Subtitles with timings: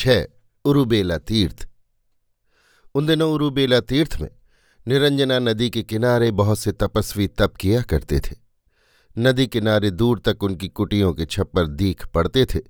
[0.00, 0.24] छह,
[0.64, 1.68] उरुबेला तीर्थ।
[2.94, 4.28] उन दिनों उरुबेला तीर्थ में
[4.88, 8.36] निरंजना नदी के किनारे बहुत से तपस्वी तप किया करते थे।
[9.18, 12.60] नदी किनारे दूर तक उनकी कुटियों के छप्पर दीख पड़ते थे,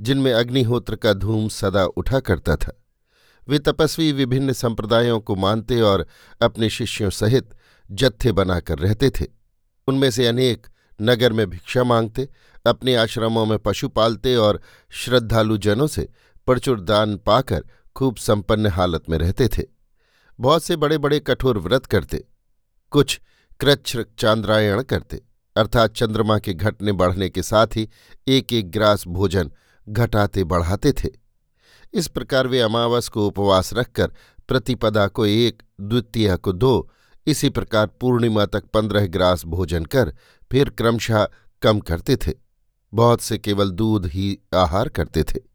[0.00, 2.84] जिनमें अग्निहोत्र का धूम सदा उठा करता था।
[3.48, 6.06] वे तपस्वी विभिन्न संप्रदायों को मानते और
[6.42, 7.50] अपने शिष्यों सहित
[7.90, 9.26] जत्थे बनाकर रहते थे।
[9.88, 10.66] उनमें से अनेक
[11.02, 12.28] नगर में भिक्षा मांगते,
[12.66, 14.60] अपने आश्रमों में पशु पालते और
[14.90, 16.08] श्रद्धालु जनों से
[16.48, 17.64] प्रचुर दान पाकर
[17.96, 19.62] खूब संपन्न हालत में रहते थे।
[20.38, 22.24] बहुत से बड़े बड़े कठोर व्रत करते,
[22.92, 23.20] कुछ
[23.60, 25.22] कृच्छ चांद्रायण करते,
[25.56, 27.88] अर्थात चंद्रमा के घटने बढ़ने के साथ ही
[28.28, 29.50] एक एक ग्रास भोजन
[29.86, 31.08] घटाते बढ़ाते थे।
[31.94, 34.12] इस प्रकार वे अमावस को उपवास रखकर
[34.48, 36.90] प्रतिपदा को एक, द्वितीय को दो,
[37.26, 40.14] इसी प्रकार पूर्णिमा तक पंद्रह ग्रास भोजन कर
[40.50, 41.26] फिर क्रमशः
[41.62, 42.32] कम करते थे।
[42.92, 45.49] बहुत से केवल दूध ही आहार करते थे।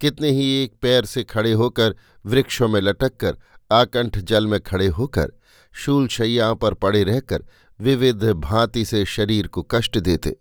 [0.00, 1.94] कितने ही एक पैर से खड़े होकर
[2.26, 3.36] वृक्षों में लटक कर
[3.72, 5.32] आकंठ जल में खड़े होकर,
[5.72, 7.44] शूल शैयाओं पर पड़े रहकर
[7.80, 10.36] विविध भांति से शरीर को कष्ट देते।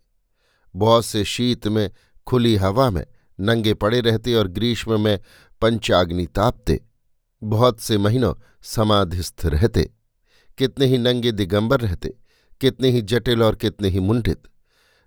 [0.75, 1.91] बहुत से शीत में,
[2.27, 3.05] खुली हवा में
[3.39, 5.19] नंगे पड़े रहते और ग्रीष्म में
[5.61, 6.85] पंचाग्नि तापते।
[7.43, 9.93] बहुत से महीनों समाधिस्थ रहते।
[10.57, 12.13] कितने ही नंगे दिगंबर रहते,
[12.61, 14.41] कितने ही जटिल और कितने ही मुंडित।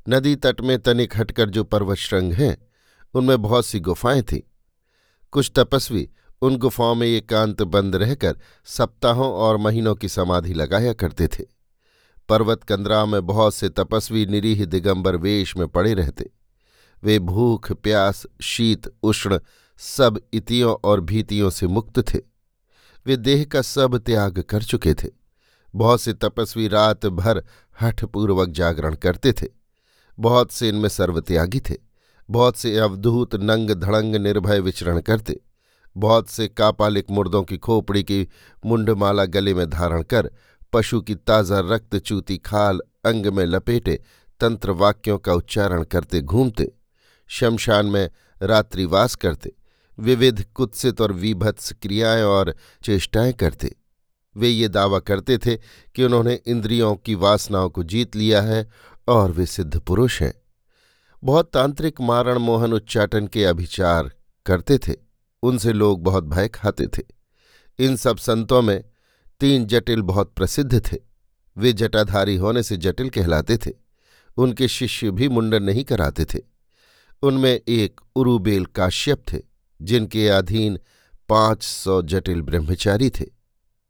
[0.09, 2.72] नदी तट में तनिक हटकर जो पर्वत श्रृंग हैं
[3.15, 4.41] उनमें बहुत सी गुफाएँ थीं।
[5.31, 6.11] कुछ तपस्वी
[6.43, 11.45] उन गुफाओं में एकांत बंद रहकर सप्ताहों और महीनों की समाधि लगाया करते थे।
[12.29, 16.31] पर्वत कंदरा में बहुत से तपस्वी निरीह दिगंबर वेश में पड़े रहते।
[17.05, 19.39] वे भूख, प्यास, शीत, उष्ण
[19.79, 22.19] सब इतियों और भीतियों से मुक्त थे।
[23.07, 25.09] वे देह का सब त्याग कर चुके थे।
[25.75, 27.45] बहुत से तपस्वी रात भर
[27.81, 29.47] हठपूर्वक जागरण करते थे।
[30.19, 31.92] बहुत से इनमें सर्वत्यागी थे।
[32.33, 35.41] बहुत से अवधूत नंग धड़ंग निर्भय विचरण करते।
[35.97, 38.29] बहुत से कापालिक मुर्दों की खोपड़ी की
[38.67, 40.31] मुंडमाला गले में धारण कर,
[40.73, 44.01] पशु की ताज़ा रक्त चूती खाल अंग में लपेटे
[44.41, 46.73] तंत्र वाक्यों का उच्चारण करते घूमते।
[47.29, 48.11] शमशान में
[48.43, 49.53] रात्रिवास करते।
[49.99, 52.55] विविध कुत्सित और विभत्स क्रियाएँ और
[52.85, 53.77] चेष्टाएँ करते।
[54.37, 55.57] वे ये दावा करते थे
[55.95, 58.71] कि उन्होंने इंद्रियों की वासनाओं को जीत लिया है
[59.09, 60.42] और वे सिद्ध पुरुष हैं।
[61.25, 64.11] बहुत तांत्रिक मारण मोहन उच्चाटन के अभिचार
[64.47, 64.93] करते थे।
[65.43, 67.03] उनसे लोग बहुत भय खाते थे।
[67.79, 68.85] इन सब संतों में
[69.41, 70.97] तीन जटिल बहुत प्रसिद्ध थे।
[71.57, 73.71] वे जटाधारी होने से जटिल कहलाते थे।
[74.37, 76.39] उनके शिष्य भी मुंडन नहीं कराते थे।
[77.23, 79.39] उनमें एक उरुबेल काश्यप थे,
[79.83, 80.79] जिनके अधीन
[81.29, 83.25] पाँच सौ जटिल ब्रह्मचारी थे।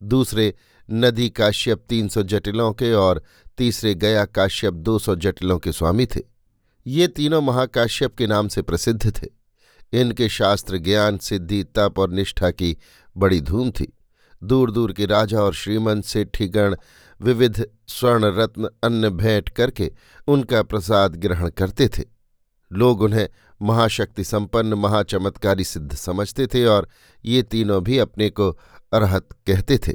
[0.02, 0.54] दूसरे
[0.90, 3.22] नदी काश्यप तीन सौ जटिलों के और
[3.58, 6.31] तीसरे गया काश्यप दो सौ जटिलों के स्वामी थे।
[6.86, 9.26] ये तीनों महाकाश्यप के नाम से प्रसिद्ध थे।
[9.92, 12.76] इनके शास्त्र, ज्ञान, सिद्धि, तप और निष्ठा की
[13.16, 13.92] बड़ी धूम थी।
[14.42, 16.76] दूर दूर के राजा और श्रीमंत सेठीगण
[17.22, 19.92] विविध स्वर्ण रत्न, अन्न भेंट करके
[20.26, 22.04] उनका प्रसाद ग्रहण करते थे।
[22.72, 23.28] लोग उन्हें
[23.62, 26.88] महाशक्ति संपन्न, महाचमत्कारी सिद्ध समझते थे और
[27.24, 28.50] ये तीनों भी अपने को
[28.92, 29.92] अरहत कहते थे।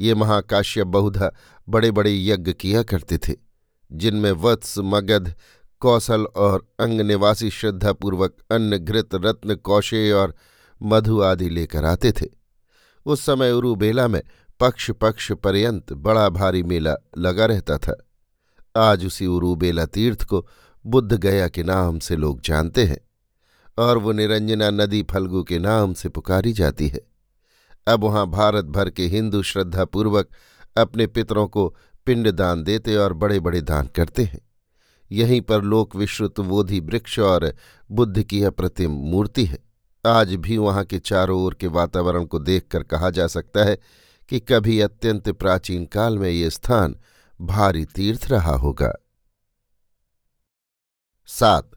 [0.00, 1.30] ये महाकाश्यप बहुधा
[1.68, 3.32] बड़े बड़े यज्ञ किया करते थे,
[3.92, 5.34] जिनमें वत्स, मगध
[5.84, 10.34] कौशल और अंग निवासी श्रद्धापूर्वक अन्न, घृत, रत्न कौशे और
[10.82, 12.26] मधु आदि लेकर आते थे।
[13.06, 14.22] उस समय उरुबेला में
[14.60, 17.96] पक्ष पक्ष पर्यंत बड़ा भारी मेला लगा रहता था।
[18.76, 20.46] आज उसी उरुबेला तीर्थ को
[20.86, 23.00] बुद्ध गया के नाम से लोग जानते हैं
[23.78, 27.00] और वो निरंजना नदी फल्गु के नाम से पुकारी जाती है।
[27.86, 30.28] अब वहाँ भारत भर के हिंदू श्रद्धापूर्वक
[30.76, 31.68] अपने पितरों को
[32.06, 34.40] पिंड दान देते और बड़े बड़े दान करते हैं।
[35.12, 37.54] यहीं पर लोक विश्रुत बोधि वृक्ष और
[37.90, 39.58] बुद्ध की अप्रतिम मूर्ति है।
[40.06, 43.78] आज भी वहाँ के चारों ओर के वातावरण को देखकर कहा जा सकता है
[44.28, 46.96] कि कभी अत्यंत प्राचीन काल में ये स्थान
[47.40, 48.94] भारी तीर्थ रहा होगा।
[51.26, 51.70] सात,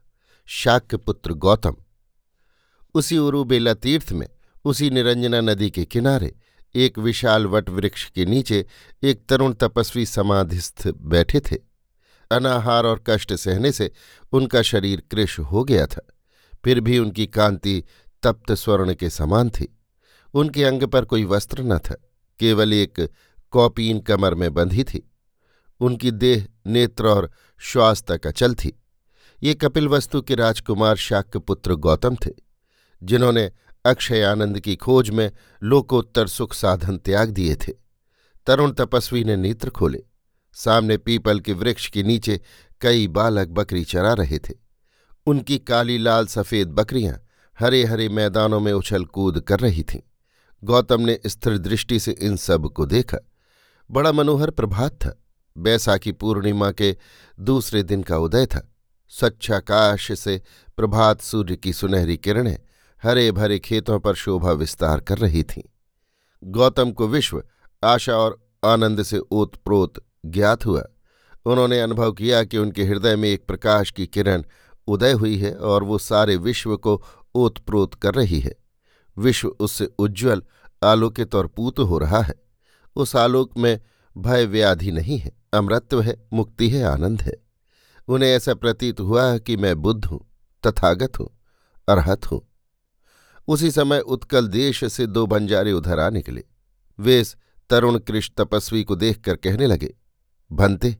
[0.46, 1.76] शाक्यपुत्र गौतम।
[2.94, 4.28] उसी उरुबेला तीर्थ में,
[4.64, 6.36] उसी निरंजना नदी के किनारे,
[6.74, 8.66] एक विशाल वट वृक्ष के नीचे
[9.02, 11.67] एक तरुण तपस्वी समाधिस्थ बैठे थे।
[12.30, 13.90] अनाहार और कष्ट सहने से
[14.32, 16.06] उनका शरीर कृश हो गया था।
[16.64, 17.82] फिर भी उनकी कांति
[18.22, 19.78] तप्त स्वर्ण के समान थी।
[20.34, 21.94] उनके अंग पर कोई वस्त्र न था,
[22.38, 23.08] केवल एक
[23.50, 25.10] कॉपीन कमर में बंधी थी।
[25.80, 28.82] उनकी देह, नेत्र और श्वास तक अचल थी।
[29.42, 32.30] ये कपिल वस्तु के राजकुमार शाक्यपुत्र गौतम थे,
[33.02, 33.50] जिन्होंने
[33.84, 35.30] अक्षय आनंद की खोज में
[35.62, 37.72] लोकोत्तर सुख साधन त्याग दिए थे।
[38.46, 40.04] तरुण तपस्वी ने नेत्र खोले।
[40.58, 42.40] सामने पीपल के वृक्ष के नीचे
[42.80, 44.54] कई बालक बकरी चरा रहे थे।
[45.26, 47.20] उनकी काली लाल सफ़ेद बकरियाँ
[47.58, 50.00] हरे हरे मैदानों में उछल कूद कर रही थीं।
[50.64, 53.18] गौतम ने स्थिर दृष्टि से इन सबको देखा।
[53.90, 55.24] बड़ा मनोहर प्रभात था।
[55.58, 56.96] बैसाखी पूर्णिमा के
[57.40, 58.74] दूसरे दिन का उदय था।
[59.08, 60.42] स्वच्छाकाश से
[60.76, 62.58] प्रभात सूर्य की सुनहरी किरणें
[63.02, 65.62] हरे भरे खेतों पर शोभा विस्तार कर रही थीं।
[66.44, 67.42] गौतम को विश्व,
[67.84, 69.92] आशा और आनंद से ओतप्रोत
[70.26, 70.82] ज्ञात हुआ।
[71.46, 74.42] उन्होंने अनुभव किया कि उनके हृदय में एक प्रकाश की किरण
[74.88, 77.02] उदय हुई है और वो सारे विश्व को
[77.34, 78.54] ओतप्रोत कर रही है।
[79.18, 80.42] विश्व उससे उज्ज्वल,
[80.82, 82.34] आलोकित और पूत हो रहा है।
[82.96, 83.80] उस आलोक में
[84.18, 87.32] भय व्याधि नहीं है अमृत्व है, मुक्ति है, आनंद है।
[88.08, 90.20] उन्हें ऐसा प्रतीत हुआ कि मैं बुद्ध हूँ,
[90.66, 91.28] तथागत हूँ,
[91.88, 92.40] अरहत हूँ।
[93.48, 96.44] उसी समय उत्कल देश से दो बंजारे उधर आ निकले।
[96.98, 97.36] वे इस
[97.70, 99.94] तरुण कृष्ण तपस्वी को देखकर कहने लगे
[100.52, 100.96] भंते,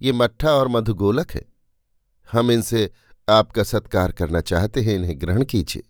[0.00, 1.44] ये मट्ठा और मधुगोलक है।
[2.32, 2.90] हम इनसे
[3.28, 5.82] आपका सत्कार करना चाहते हैं, इन्हें ग्रहण कीजिए।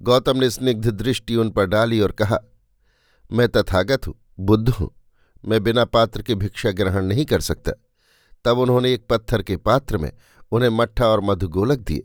[0.00, 2.38] गौतम ने स्निग्ध दृष्टि उन पर डाली और कहा,
[3.32, 4.90] मैं तथागत हूँ, बुद्ध हूँ।
[5.44, 7.72] मैं बिना पात्र के भिक्षा ग्रहण नहीं कर सकता।
[8.44, 10.12] तब उन्होंने एक पत्थर के पात्र में
[10.52, 12.04] उन्हें मट्ठा और मधुगोलक दिए।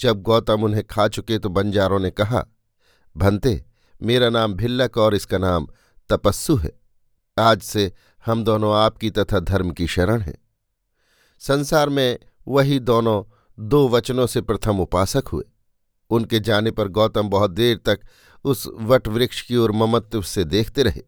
[0.00, 2.44] जब गौतम उन्हें खा चुके तो बंजारों ने कहा,
[3.16, 3.64] भंते,
[4.02, 5.66] मेरा नाम भिल्लक और इसका नाम
[6.10, 6.81] तपस्सु है।
[7.38, 7.92] आज से
[8.26, 10.38] हम दोनों आपकी तथा धर्म की शरण हैं।
[11.38, 12.18] संसार में
[12.48, 13.22] वही दोनों
[13.60, 15.44] दो वचनों से प्रथम उपासक हुए।
[16.10, 18.00] उनके जाने पर गौतम बहुत देर तक
[18.44, 21.02] उस वटवृक्ष की ओर ममत्व से देखते रहे।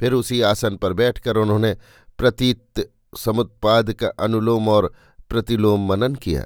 [0.00, 1.76] फिर उसी आसन पर बैठकर उन्होंने
[2.18, 4.92] प्रतीत समुत्पाद का अनुलोम और
[5.28, 6.44] प्रतिलोम मनन किया।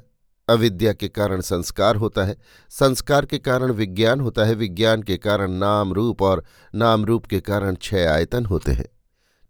[0.49, 2.37] अविद्या के कारण संस्कार होता है।
[2.69, 6.43] संस्कार के कारण विज्ञान होता है। विज्ञान के कारण नाम रूप और
[6.75, 8.94] नाम रूप के कारण छह आयतन होते हैं।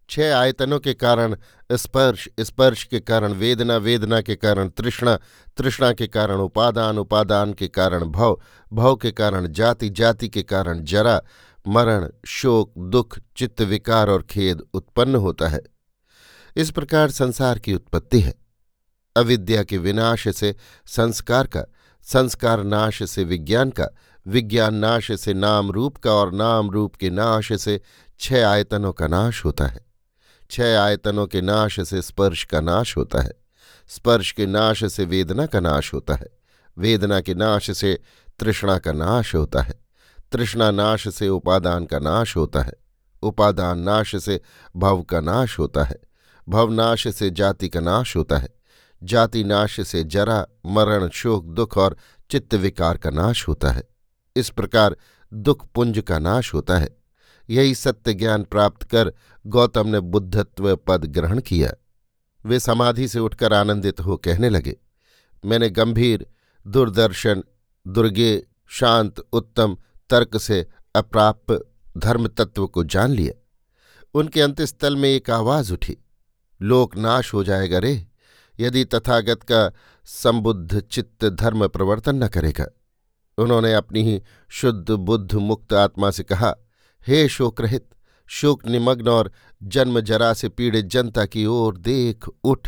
[0.09, 1.35] छह आयतनों के कारण,
[1.71, 5.19] स्पर्श स्पर्श के कारण वेदना वेदना के कारण तृष्णा
[5.57, 8.39] तृष्णा के कारण उपादान उपादान के कारण भव
[8.73, 11.21] भव के कारण जाति जाति के कारण जरा,
[11.67, 15.61] मरण, शोक, दुख, चित्त, विकार और खेद उत्पन्न होता है।
[16.55, 18.33] इस प्रकार संसार की उत्पत्ति है।
[19.17, 20.55] अविद्या के विनाश से
[20.85, 21.63] संस्कार का,
[22.01, 23.87] संस्कार नाश से विज्ञान का,
[24.27, 27.81] विज्ञान नाश से नाम रूप का और नाम रूप के नाश से
[28.19, 29.85] छह आयतनों का नाश होता है।
[30.51, 33.31] छह आयतनों के नाश से स्पर्श का नाश होता है।
[33.87, 36.27] स्पर्श के नाश से वेदना का नाश होता है।
[36.77, 38.01] वेदना के नाश से
[38.39, 39.79] तृष्णा का नाश होता है।
[40.31, 42.73] तृष्णा नाश से उपादान का नाश होता है।
[43.21, 44.41] उपादान नाश से
[44.77, 45.99] भव का नाश होता है।
[46.49, 48.49] भवनाश से जाति का नाश होता है।
[49.03, 51.97] जाति नाश से जरा, मरण, शोक, दुख और
[52.31, 53.83] चित्त विकार का नाश होता है।
[54.35, 54.97] इस प्रकार
[55.33, 56.97] दुख, पुंज का नाश होता है।
[57.49, 59.13] यही सत्य ज्ञान प्राप्त कर
[59.45, 61.71] गौतम ने बुद्धत्व पद ग्रहण किया।
[62.45, 64.75] वे समाधि से उठकर आनंदित हो कहने लगे,
[65.43, 66.25] मैंने गंभीर,
[66.65, 67.43] दूरदर्शन,
[67.85, 69.77] दुर्गे, शांत, उत्तम,
[70.09, 70.65] तर्क से
[70.95, 71.59] अप्राप्य
[71.97, 73.33] धर्म तत्व को जान लिया।
[74.15, 75.97] उनके अंत्यस्थल में एक आवाज़ उठी,
[76.61, 78.05] लोक नाश हो जाएगा रे,
[78.59, 79.71] यदि तथागत का
[80.05, 82.65] संबुद्ध चित्त धर्म प्रवर्तन न करेगा।
[83.37, 86.55] उन्होंने अपनी ही शुद्ध बुद्ध मुक्त आत्मा से कहा,
[87.01, 87.89] हे शोक रहित
[88.27, 89.31] शोक निमग्न और
[89.63, 92.67] जन्म जरा से पीड़ित जनता की ओर देख उठ।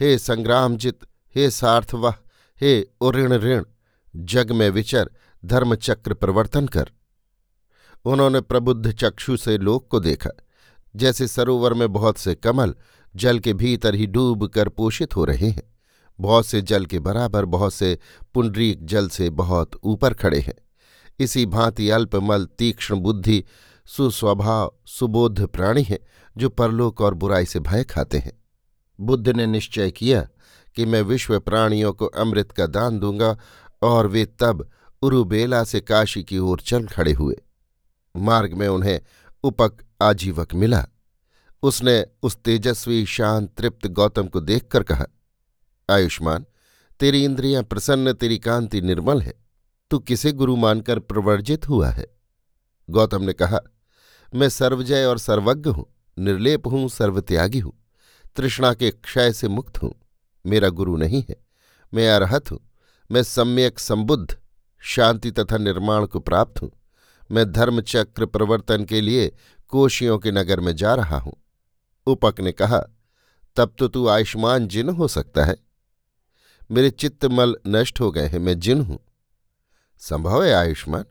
[0.00, 0.98] हे संग्रामजित
[1.36, 2.12] हे सार्थवाह
[2.60, 3.64] हे उऋण ऋण,
[4.16, 5.10] जग में विचर
[5.44, 6.90] धर्मचक्र प्रवर्तन कर।
[8.04, 10.30] उन्होंने प्रबुद्ध चक्षु से लोक को देखा।
[10.96, 12.74] जैसे सरोवर में बहुत से कमल
[13.16, 15.74] जल के भीतर ही डूब कर पोषित हो रहे हैं।
[16.20, 17.98] बहुत से जल के बराबर, बहुत से
[18.34, 20.54] पुंडरीक जल से बहुत ऊपर खड़े हैं।
[21.18, 23.44] इसी भांति अल्पमल तीक्ष्ण बुद्धि
[23.96, 25.98] सुस्वभाव, सुबोध प्राणी हैं,
[26.36, 28.42] जो परलोक और बुराई से भय खाते हैं।
[29.00, 30.28] बुद्ध ने निश्चय किया
[30.74, 33.38] कि मैं विश्व प्राणियों को अमृत का दान दूँगा
[33.82, 34.70] और वे तब
[35.02, 37.36] उरुबेला से काशी की ओर चल खड़े हुए।
[38.16, 39.00] मार्ग में उन्हें
[39.44, 40.86] उपक आजीवक मिला।
[41.62, 45.06] उसने उस तेजस्वी, शांत, तृप्त गौतम को देखकर कहा,
[45.90, 46.44] आयुष्मान,
[47.00, 49.34] तेरी इंद्रियाँ प्रसन्न, तेरी कांति निर्मल है।
[49.90, 52.06] तू किसे गुरु मानकर प्रवर्जित हुआ है?
[52.90, 53.60] गौतम ने कहा
[54.34, 55.84] मैं सर्वजय और सर्वज्ञ हूँ,
[56.16, 57.72] निर्लेप हूँ, सर्वत्यागी हूँ।
[58.36, 59.94] तृष्णा के क्षय से मुक्त हूँ,
[60.44, 61.36] मेरा गुरु नहीं है,
[61.92, 62.58] मैं अरहत हूँ,
[63.10, 64.36] मैं सम्यक संबुद्ध,
[64.82, 66.70] शांति तथा निर्माण को प्राप्त हूँ,
[67.30, 69.32] मैं धर्मचक्र प्रवर्तन के लिए
[69.68, 71.32] कोशियों के नगर में जा रहा हूँ।
[72.06, 72.78] उपक ने कहा,
[73.56, 75.56] तब तो तू आयुष्मान जिन हो सकता है।
[76.70, 78.98] मेरे चित्तमल नष्ट हो गए हैं, मैं जिन हूँ।
[79.98, 81.04] संभव है आयुष्मान?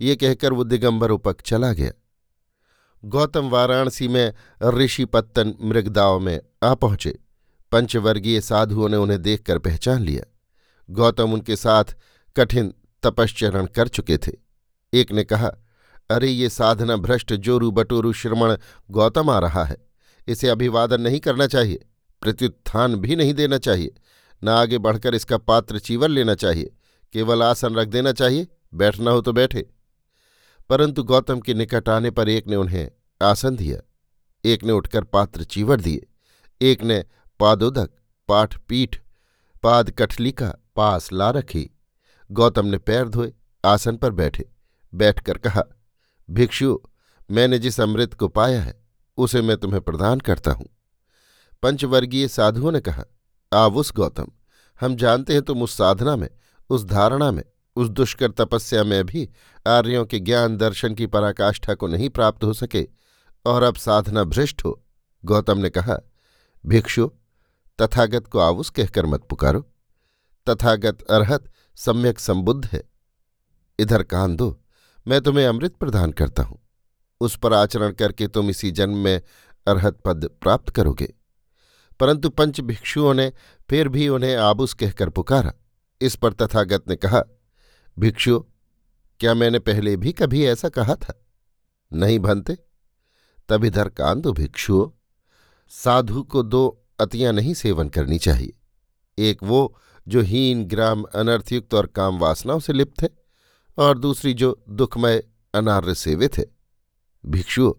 [0.00, 1.92] ये कहकर वो दिगंबर उपक चला गया।
[3.04, 4.32] गौतम वाराणसी में
[4.64, 7.18] ऋषिपत्तन मृगदाव में आ पहुँचे।
[7.72, 10.24] पंचवर्गीय साधुओं ने उन्हें देखकर पहचान लिया।
[10.90, 11.84] गौतम उनके साथ
[12.36, 14.32] कठिन तपश्चरण कर चुके थे।
[14.94, 15.50] एक ने कहा,
[16.10, 18.56] अरे, ये साधना भ्रष्ट, जोरू बटोरू श्रमण
[18.90, 19.76] गौतम आ रहा है।
[20.28, 21.86] इसे अभिवादन नहीं करना चाहिए,
[22.20, 23.94] प्रत्युत्थान भी नहीं देना चाहिए,
[24.44, 26.74] न आगे बढ़कर इसका पात्र चीवर लेना चाहिए,
[27.12, 29.70] केवल आसन रख देना चाहिए, बैठना हो तो बैठे।
[30.70, 33.78] परंतु गौतम के निकट आने पर एक ने उन्हें आसन दिया,
[34.44, 36.06] एक ने उठकर पात्र चीवर दिए,
[36.60, 37.04] एक ने
[37.40, 37.90] पादोदक
[38.28, 38.96] पाठ पीठ
[39.62, 41.70] पाद कठलिका पास ला रखी।
[42.30, 43.32] गौतम ने पैर धोए,
[43.64, 44.48] आसन पर बैठे,
[44.94, 45.62] बैठकर कहा,
[46.28, 46.78] भिक्षु,
[47.30, 48.74] मैंने जिस अमृत को पाया है,
[49.18, 50.68] उसे मैं तुम्हें प्रदान करता हूँ।
[51.62, 53.04] पंचवर्गीय साधुओं ने कहा
[53.52, 54.26] आवुस गौतम,
[54.80, 56.28] हम जानते हैं तुम उस साधना में,
[56.70, 57.44] उस धारणा में
[57.76, 59.30] उस दुष्कर तपस्या में भी
[59.68, 62.88] आर्यों के ज्ञान दर्शन की पराकाष्ठा को नहीं प्राप्त हो सके
[63.46, 64.84] और अब साधना भ्रष्ट हो।
[65.24, 65.98] गौतम ने कहा,
[66.66, 67.10] भिक्षु,
[67.82, 69.60] तथागत को आवुस कहकर मत पुकारो।
[70.48, 72.90] तथागत अरहत सम्यक संबुद्ध है।
[73.78, 74.60] इधर कान दो
[75.08, 76.58] मैं तुम्हें अमृत प्रदान करता हूँ।
[77.20, 79.22] उस पर आचरण करके तुम इसी जन्म में
[79.66, 81.14] अरहत पद प्राप्त करोगे।
[82.00, 83.32] परंतु पंच भिक्षुओं ने
[83.70, 85.52] फिर भी उन्हें आबुस कहकर पुकारा।
[86.00, 87.22] इस पर तथागत ने कहा
[88.00, 88.44] भिक्षु,
[89.20, 91.26] क्या मैंने पहले भी कभी ऐसा कहा था?
[91.92, 92.58] नहीं भनते।
[93.48, 94.90] तब इधर कान दो भिक्षुओं,
[95.68, 98.52] साधु को दो अतियाँ नहीं सेवन करनी चाहिए।
[99.18, 99.78] एक वो
[100.08, 103.10] जो हीन, ग्राम, अनर्थयुक्त और काम वासनाओं से लिप्त है
[103.78, 106.46] और दूसरी जो दुखमय, अनार्य सेवित है
[107.26, 107.74] भिक्षु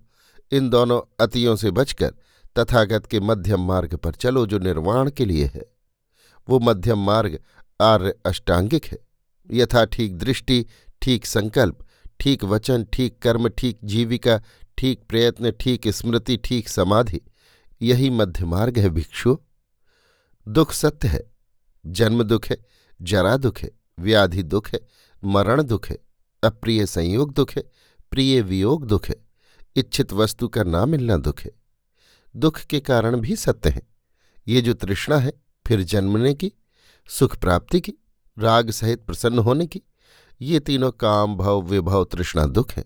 [0.52, 2.14] इन दोनों अतियों से बचकर
[2.60, 5.72] तथागत के मध्यम मार्ग पर चलो जो निर्वाण के लिए है।
[6.50, 7.40] वो मध्यम मार्ग
[7.82, 9.11] आर्य अष्टांगिक है।
[9.52, 10.66] यथा ठीक दृष्टि,
[11.02, 11.88] ठीक संकल्प,
[12.20, 14.42] ठीक वचन, ठीक कर्म, ठीक जीविका,
[14.78, 17.22] ठीक प्रयत्न, ठीक स्मृति, ठीक समाधि।
[17.82, 19.38] यही मध्य मार्ग है भिक्षु।
[20.48, 21.32] दुख सत्य है।
[21.86, 22.58] जन्म दुख है,
[23.02, 24.80] जरा दुख है, व्याधि दुख है,
[25.24, 25.98] मरण दुख है,
[26.44, 27.64] अप्रिय संयोग दुख है,
[28.12, 29.16] प्रिय वियोग दुख है,
[29.76, 31.52] इच्छित वस्तु का ना मिलना दुख है।
[32.36, 33.82] दुख के कारण भी सत्य हैं।
[34.48, 35.34] ये जो तृष्णा है,
[35.68, 36.54] फिर जन्मने की,
[37.08, 37.94] सुख प्राप्ति की
[38.40, 39.82] राग सहित प्रसन्न होने की।
[40.42, 42.86] ये तीनों काम, भव, विभव, तृष्णा, दुख हैं।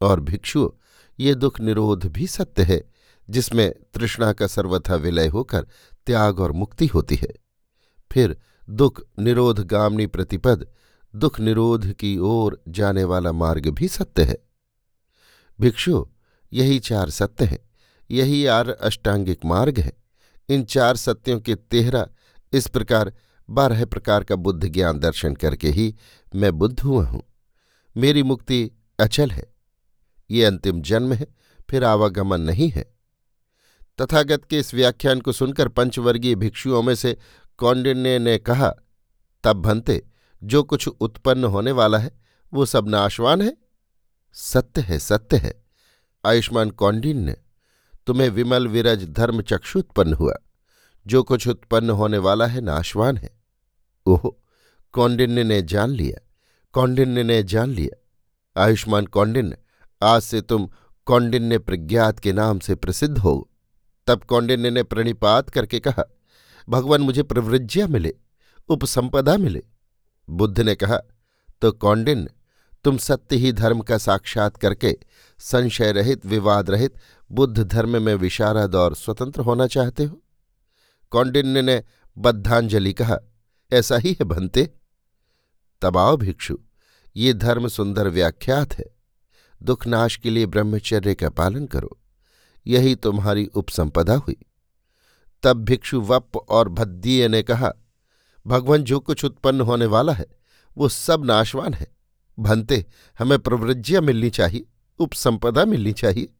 [0.00, 0.72] और भिक्षु
[1.20, 2.92] ये दुख निरोध भी सत्य है,
[3.30, 5.66] जिसमें तृष्णा का सर्वथा विलय होकर
[6.06, 7.28] त्याग और मुक्ति होती है।
[8.12, 8.36] फिर
[8.70, 10.68] दुख निरोध गामनी प्रतिपद,
[11.16, 14.38] दुख निरोध की ओर जाने वाला मार्ग भी सत्य है।
[15.60, 16.06] भिक्षु
[16.52, 17.70] यही चार सत्य हैं,
[18.10, 19.92] यही आर अष्टांगिक मार्ग है।
[20.48, 22.08] इन चार सत्यों के तेहरा
[22.52, 23.12] इस प्रकार
[23.52, 25.96] बारह प्रकार का बुद्ध ज्ञान दर्शन करके ही
[26.34, 27.22] मैं बुद्ध हुआ हूँ।
[27.96, 29.54] मेरी मुक्ति अचल है।
[30.30, 31.26] ये अंतिम जन्म है,
[31.70, 32.94] फिर आवागमन नहीं है।
[34.00, 37.16] तथागत के इस व्याख्यान को सुनकर पंचवर्गीय भिक्षुओं में से
[37.58, 38.74] कौंडिन्य ने कहा,
[39.44, 40.06] तब भंते,
[40.44, 42.20] जो कुछ उत्पन्न होने वाला है,
[42.54, 43.56] वो सब नाशवान है?
[44.32, 45.64] सत्य है सत्य है।
[46.26, 47.36] आयुष्मान कौंडिन्य
[48.06, 50.34] तुम्हें विमल विरज धर्म चक्षु उत्पन्न हुआ।
[51.06, 53.41] जो कुछ उत्पन्न होने वाला है, नाशवान है।
[54.06, 54.30] ओह
[54.94, 56.18] कौंडिन्य ने जान लिया
[56.74, 59.56] कौंडिन्य ने जान लिया। आयुष्मान कौंडिन्य
[60.02, 60.68] आज से तुम
[61.06, 63.50] कौंडिन्य प्रज्ञात के नाम से प्रसिद्ध हो।
[64.08, 66.04] तब कौंडिन्य ने प्रणिपात करके कहा,
[66.68, 68.14] भगवान मुझे प्रवृज्या मिले,
[68.68, 69.62] उपसंपदा मिले।
[70.28, 70.98] बुद्ध ने कहा
[71.62, 72.30] तो कौंडिन्य
[72.84, 74.96] तुम सत्य ही धर्म का साक्षात करके,
[75.40, 76.94] संशय रहित, विवाद रहित,
[77.30, 80.22] बुद्ध धर्म में विशारद और स्वतंत्र होना चाहते हो?
[81.12, 81.82] कौंडिन्य ने
[82.16, 83.18] बद्धांजलि कहा
[83.72, 84.70] ऐसा ही है भंते।
[85.82, 86.58] तबाओ भिक्षु,
[87.16, 88.84] ये धर्म सुंदर व्याख्यात है।
[89.62, 91.98] दुखनाश के लिए ब्रह्मचर्य का पालन करो,
[92.66, 94.36] यही तुम्हारी उपसंपदा हुई।
[95.42, 97.72] तब भिक्षु वप और भद्दीय ने कहा,
[98.46, 100.26] भगवान जो कुछ उत्पन्न होने वाला है,
[100.76, 101.86] वो सब नाशवान है।
[102.38, 102.86] भंते,
[103.18, 104.64] हमें प्रवृज्ञा मिलनी चाहिए,
[104.98, 106.32] उपसंपदा मिलनी चाहिए।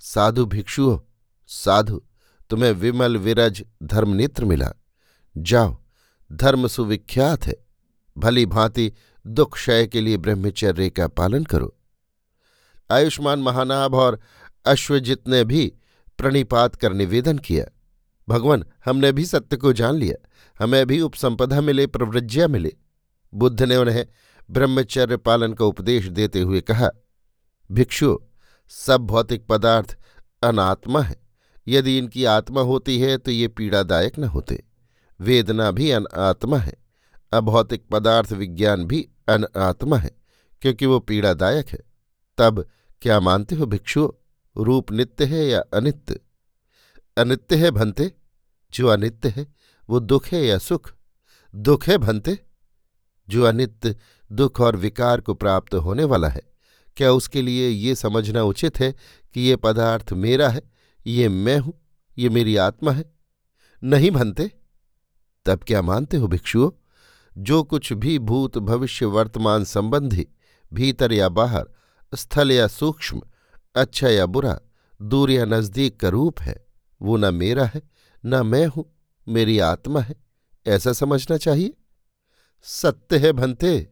[0.00, 0.98] साधु भिक्षुओं,
[1.46, 2.02] साधु,
[2.50, 4.72] तुम्हें विमल विरज धर्मनेत्र मिला।
[5.36, 5.79] जाओ
[6.32, 7.54] धर्म सुविख्यात है।
[8.18, 8.92] भली भांति
[9.26, 11.76] दुख क्षय के लिए ब्रह्मचर्य का पालन करो।
[12.90, 14.20] आयुष्मान महानाभ और
[14.66, 15.72] अश्वजित ने भी
[16.18, 17.64] प्रणिपात कर निवेदन किया।
[18.28, 20.28] भगवान, हमने भी सत्य को जान लिया।
[20.64, 22.72] हमें भी उपसंपदा मिले, प्रवृज्ञा मिले।
[23.34, 24.06] बुद्ध ने उन्हें
[24.50, 26.88] ब्रह्मचर्य पालन का उपदेश देते हुए कहा,
[27.72, 28.18] भिक्षु,
[28.68, 29.96] सब भौतिक पदार्थ
[30.42, 31.16] अनात्मा है।
[31.68, 34.64] यदि इनकी आत्मा होती है तो ये पीड़ादायक न होते।
[35.20, 36.72] वेदना भी अनात्मा है।
[37.32, 40.10] अभौतिक पदार्थ विज्ञान भी अनात्मा है,
[40.62, 41.78] क्योंकि वो पीड़ादायक है।
[42.38, 42.64] तब
[43.02, 44.12] क्या मानते हो भिक्षु
[44.56, 46.20] रूप नित्य है या अनित्य?
[47.16, 48.12] अनित्य है भंते,
[48.72, 49.46] जो अनित्य है
[49.88, 50.92] वो दुख है या सुख?
[51.54, 52.38] दुख है भंते,
[53.28, 53.96] जो अनित्य,
[54.30, 56.42] दुख और विकार को प्राप्त होने वाला है।
[56.96, 58.92] क्या उसके लिए ये समझना उचित है
[59.34, 60.62] कि ये पदार्थ मेरा है,
[61.06, 61.74] ये मैं हूँ,
[62.18, 63.04] ये मेरी आत्मा है?
[63.82, 64.50] नहीं बनते
[65.44, 66.70] तब क्या मानते हो भिक्षुओं?
[67.38, 70.28] जो कुछ भी भूत, भविष्य, वर्तमान संबंधी,
[70.72, 71.64] भीतर या बाहर,
[72.14, 73.22] स्थल या सूक्ष्म
[73.74, 74.60] अच्छा या बुरा,
[75.02, 76.66] दूर या नज़दीक का रूप है,
[77.02, 77.82] वो न मेरा है,
[78.24, 78.96] न मैं हूँ,
[79.28, 80.14] मेरी आत्मा है,
[80.66, 81.74] ऐसा समझना चाहिए?
[82.62, 83.90] सत्य है भंते।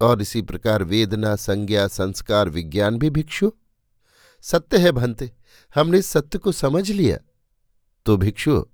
[0.00, 3.52] और इसी प्रकार वेदना, संज्ञा, संस्कार, विज्ञान भी भिक्षु।
[4.40, 5.32] सत्य है भंते,
[5.74, 7.18] हमने सत्य को समझ लिया।
[8.06, 8.66] तो भिक्षु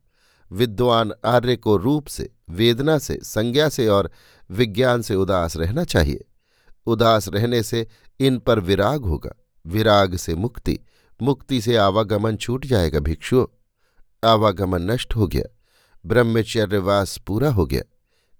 [0.52, 4.10] विद्वान आर्य को रूप से, वेदना से, संज्ञा से और
[4.50, 6.24] विज्ञान से उदास रहना चाहिए।
[6.86, 7.86] उदास रहने से
[8.20, 9.32] इन पर विराग होगा।
[9.66, 10.78] विराग से मुक्ति
[11.22, 13.46] मुक्ति से आवागमन छूट जाएगा भिक्षुओं।
[14.28, 15.56] आवागमन नष्ट हो गया।
[16.06, 17.82] ब्रह्मचर्यवास पूरा हो गया।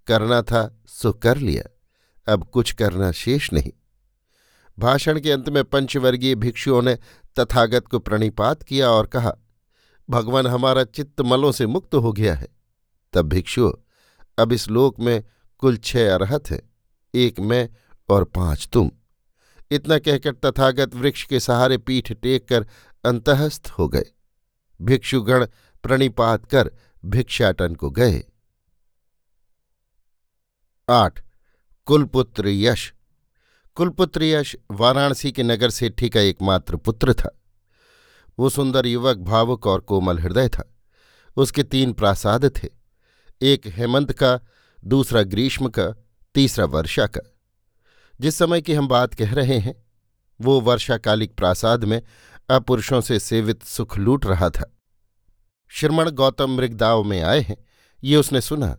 [0.07, 1.79] करना था, सो कर लिया।
[2.33, 3.73] अब कुछ करना शेष नहीं।
[4.79, 6.99] भाषण के अंत में पंचवर्गीय भिक्षुओं ने
[7.38, 9.37] तथागत को प्रणिपात किया और कहा
[10.11, 12.49] भगवान हमारा चित्त मलों से मुक्त हो गया है।
[13.12, 13.73] तब भिक्षु,
[14.38, 15.25] अब इस लोक में
[15.59, 16.62] कुल छह अरहत है,
[17.14, 17.69] एक मैं
[18.09, 18.90] और पाँच तुम।
[19.71, 22.67] इतना कहकर तथागत वृक्ष के सहारे पीठ टेक कर
[23.05, 24.05] अंतहस्थ हो गए।
[24.83, 25.47] भिक्षुगण
[25.83, 26.71] प्रणिपात कर
[27.05, 28.25] भिक्षाटन को गए।
[30.90, 31.25] आठ,
[31.85, 32.95] कुलपुत्र यश।
[33.75, 37.39] कुलपुत्र यश वाराणसी के नगर सेठी का एकमात्र पुत्र था।
[38.40, 40.75] वो सुंदर युवक भावुक और कोमल हृदय था।
[41.37, 42.68] उसके तीन प्रासाद थे,
[43.42, 44.40] एक हेमंत का,
[44.85, 46.04] दूसरा ग्रीष्म का,
[46.35, 47.37] तीसरा वर्षा का।
[48.20, 49.85] जिस समय की हम बात कह रहे हैं,
[50.40, 52.02] वो वर्षाकालिक प्रासाद में
[52.50, 54.78] अपुरुषों से सेवित सुख लूट रहा था।
[55.68, 57.56] श्रमण गौतम मृगदाव में आए हैं,
[58.04, 58.78] ये उसने सुना।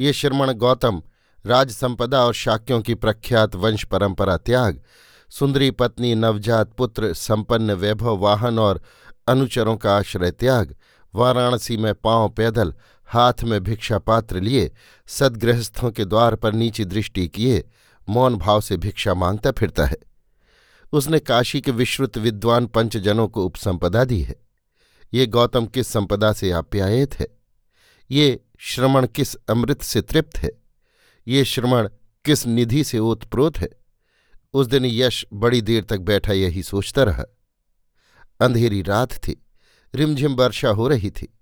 [0.00, 1.02] ये श्रमण गौतम,
[1.46, 4.82] राजसंपदा और शाक्यों की प्रख्यात वंश परंपरा त्याग
[5.38, 8.82] सुंदरी पत्नी नवजात पुत्र संपन्न वैभव वाहन और
[9.28, 10.76] अनुचरों का आश्रय त्याग,
[11.14, 12.74] वाराणसी में पाँव पैदल,
[13.06, 14.72] हाथ में भिक्षा पात्र लिए,
[15.06, 17.64] सदगृहस्थों के द्वार पर नीची दृष्टि किए,
[18.08, 19.96] मौन भाव से भिक्षा माँगता फिरता है।
[20.92, 24.36] उसने काशी के विश्रुत विद्वान पंचजनों को उपसंपदा दी है।
[25.14, 27.28] ये गौतम किस संपदा से आप्यायित है?
[28.10, 30.50] ये श्रमण किस अमृत से तृप्त है?
[31.28, 31.88] ये श्रमण
[32.24, 33.83] किस निधि से ओतप्रोत है?
[34.54, 37.24] उस दिन यश बड़ी देर तक बैठा यही सोचता रहा।
[38.40, 39.46] अंधेरी रात थी,
[39.94, 41.38] रिमझिम वर्षा हो रही थी,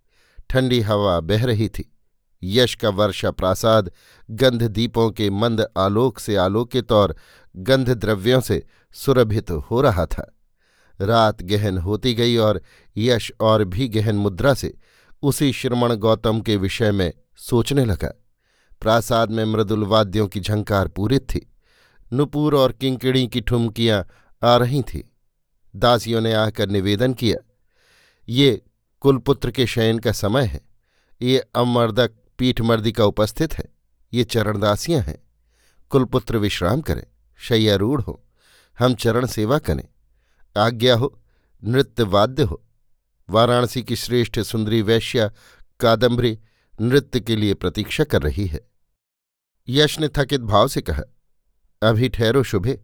[0.50, 1.88] ठंडी हवा बह रही थी।
[2.42, 3.90] यश का वर्षा प्रासाद
[4.30, 7.16] गंध दीपों के मंद आलोक से आलोकित और
[7.56, 10.34] गंध द्रव्यों से सुरभित हो रहा था।
[11.00, 12.62] रात गहन होती गई और
[12.96, 14.74] यश और भी गहन मुद्रा से
[15.22, 18.12] उसी श्रमण गौतम के विषय में सोचने लगा।
[18.80, 21.51] प्रासाद में मृदुल वाद्यों की झंकार पूरित थी।
[22.12, 24.06] नुपुर और किंकड़ी की ठुमकियाँ
[24.42, 25.02] आ रही थीं।
[25.76, 27.36] दासियों ने आकर निवेदन किया,
[28.28, 28.62] ये
[29.00, 30.60] कुलपुत्र के शयन का समय है।
[31.22, 33.64] ये अमर्दक पीठमर्दी का उपस्थित है।
[34.12, 35.18] ये चरणदासियाँ हैं।
[35.88, 37.04] कुलपुत्र विश्राम करें
[37.38, 38.24] शैयारूढ़ हो।
[38.78, 39.88] हम चरण सेवा करें।
[40.56, 41.22] आज्ञा हो,
[41.64, 42.62] नृत्य वाद्य हो।
[43.30, 45.30] वाराणसी की श्रेष्ठ सुंदरी वैश्या
[45.80, 46.38] कादम्बरी
[46.80, 48.60] नृत्य के लिए प्रतीक्षा कर रही है।
[49.68, 51.02] यश ने थकित भाव से कहा
[51.82, 52.80] अभी ठहरो शुभे,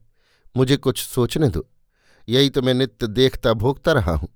[0.57, 1.69] मुझे कुछ सोचने दो।
[2.29, 4.29] यही तो मैं नित्य देखता भोगता रहा हूँ।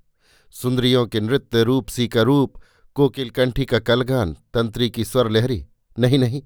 [0.51, 2.55] सुंदरियों के नृत्य रूप सी का रूप,
[2.95, 5.67] कोकिल कंठी का कलगान, तंत्री की स्वर लहरी।
[5.99, 6.43] नहीं नहीं,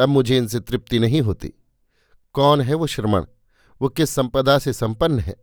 [0.00, 1.52] अब मुझे इनसे तृप्ति नहीं होती।
[2.32, 3.24] कौन है वो श्रमण?
[3.82, 5.36] वो किस संपदा से संपन्न है?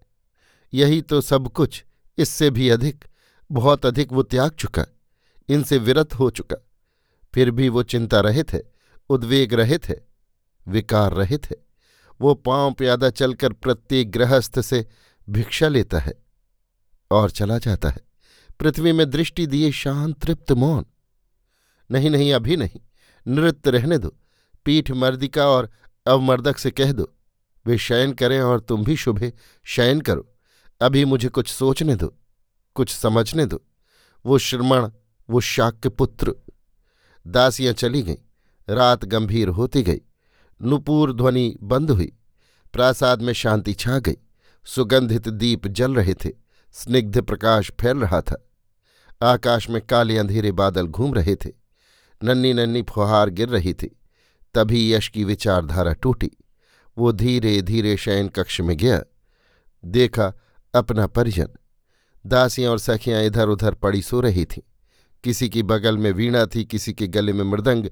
[0.74, 1.84] यही तो सब कुछ,
[2.18, 3.06] इससे भी अधिक,
[3.52, 4.86] बहुत अधिक वो त्याग चुका,
[5.50, 6.56] इनसे विरत हो चुका।
[7.34, 8.64] फिर भी वो चिंता रहित है,
[9.10, 10.08] उद्वेग रहित है,
[10.68, 11.65] विकार रहित है।
[12.22, 14.88] वो पाँव प्यादा चलकर प्रत्येक गृहस्थ से
[15.30, 16.14] भिक्षा लेता है
[17.12, 18.02] और चला जाता है।
[18.60, 20.86] पृथ्वी में दृष्टि दिए शांत, तृप्त मौन।
[21.92, 22.82] नहीं नहीं, अभी नहीं।
[23.28, 24.16] नृत्य रहने दो।
[24.66, 25.70] पीठ मर्दिका और
[26.08, 27.14] अवमर्दक से कह दो,
[27.66, 30.34] वे शयन करें और तुम भी शुभे शयन करो।
[30.82, 32.16] अभी मुझे कुछ सोचने दो,
[32.74, 33.62] कुछ समझने दो।
[34.26, 34.90] वो श्रमण,
[35.30, 36.36] वो शाक्य पुत्र।
[37.28, 38.16] दासियाँ चली गईं।
[38.70, 40.02] रात गंभीर होती गई।
[40.62, 42.18] नुपुर ध्वनि बंद हुई।
[42.74, 44.18] प्रासाद में शांति छा गई।
[44.66, 46.30] सुगंधित दीप जल रहे थे।
[46.72, 48.52] स्निग्ध प्रकाश फैल रहा था।
[49.22, 51.50] आकाश में काले अंधेरे बादल घूम रहे थे।
[52.24, 54.00] नन्नी नन्नी फुहार गिर रही थी।
[54.54, 56.32] तभी यश की विचारधारा टूटी।
[56.98, 59.04] वो धीरे धीरे शयन कक्ष में गया।
[59.86, 60.34] देखा
[60.76, 61.48] अपना परिजन।
[62.26, 64.62] दासियाँ और सखियाँ इधर उधर पड़ी सो रही थीं।
[65.26, 67.86] किसी की बगल में वीणा थी, किसी के गले में मृदंग,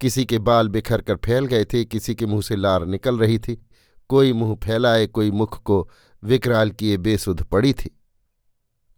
[0.00, 3.38] किसी के बाल बिखर कर फैल गए थे, किसी के मुँह से लार निकल रही
[3.38, 3.66] थी।
[4.08, 5.90] कोई मुँह फैलाए, कोई मुख को
[6.24, 8.00] विकराल किए बेसुध पड़ी थी।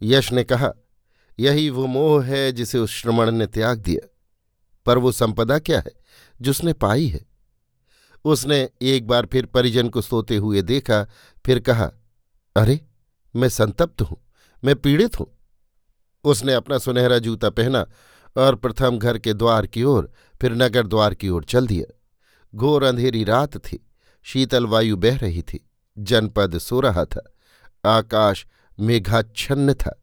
[0.01, 0.73] यश ने कहा,
[1.39, 4.07] यही वो मोह है जिसे उस श्रमण ने त्याग दिया।
[4.85, 5.91] पर वो संपदा क्या है,
[6.41, 7.25] जिसने पाई है?
[8.25, 11.09] उसने एक बार फिर परिजन को सोते हुए देखा,
[11.45, 11.91] फिर कहा,
[12.55, 12.81] अरे,
[13.35, 14.17] मैं संतप्त हूँ,
[14.63, 15.40] मैं पीड़ित हूँ।
[16.23, 17.85] उसने अपना सुनहरा जूता पहना
[18.37, 21.99] और प्रथम घर के द्वार की ओर, फिर नगर द्वार की ओर चल दिया।
[22.55, 23.87] घोर अंधेरी रात थी,
[24.23, 27.33] शीतल वायु बह रही थी, जनपद सो रहा था,
[27.85, 28.45] आकाश
[28.79, 29.97] मेघाच्छन्न था।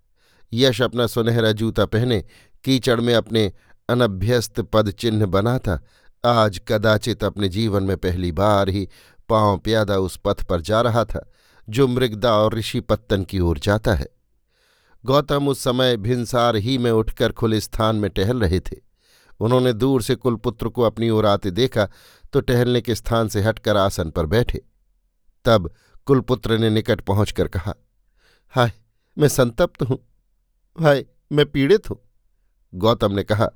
[0.52, 2.24] यश अपना सुनहरा जूता पहने,
[2.64, 3.52] कीचड़ में अपने
[3.88, 5.80] अनभ्यस्त पद चिन्ह बनाता,
[6.24, 8.88] आज कदाचित अपने जीवन में पहली बार ही
[9.28, 11.32] पाँव प्यादा उस पथ पर जा रहा था,
[11.68, 14.17] जो मृगदा और ऋषि पत्तन की ओर जाता है।
[15.08, 18.76] गौतम उस समय भिनसार ही में उठकर खुले स्थान में टहल रहे थे।
[19.40, 21.88] उन्होंने दूर से कुलपुत्र को अपनी ओर आते देखा
[22.32, 24.62] तो टहलने के स्थान से हटकर आसन पर बैठे।
[25.44, 25.70] तब
[26.06, 27.74] कुलपुत्र ने निकट पहुंचकर कहा,
[28.54, 28.72] हाय,
[29.16, 29.98] मैं संतप्त हूँ।
[30.78, 31.98] हाय, मैं पीड़ित हूँ।
[32.72, 33.48] गौतम ने कहा,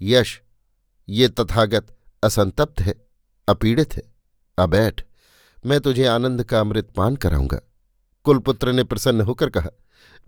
[0.00, 0.40] यश,
[1.08, 2.94] ये तथागत असंतप्त है,
[3.48, 4.02] अपीड़ित है।
[4.58, 5.02] अबैठ
[5.64, 7.60] मैं तुझे आनंद का अमृत पान कराऊँगा।
[8.24, 9.68] कुलपुत्र ने प्रसन्न होकर कहा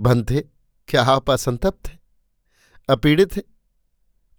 [0.01, 0.49] भंते
[0.89, 2.01] क्या आप असंतप्त हैं?
[2.89, 3.43] अपीड़ित हैं?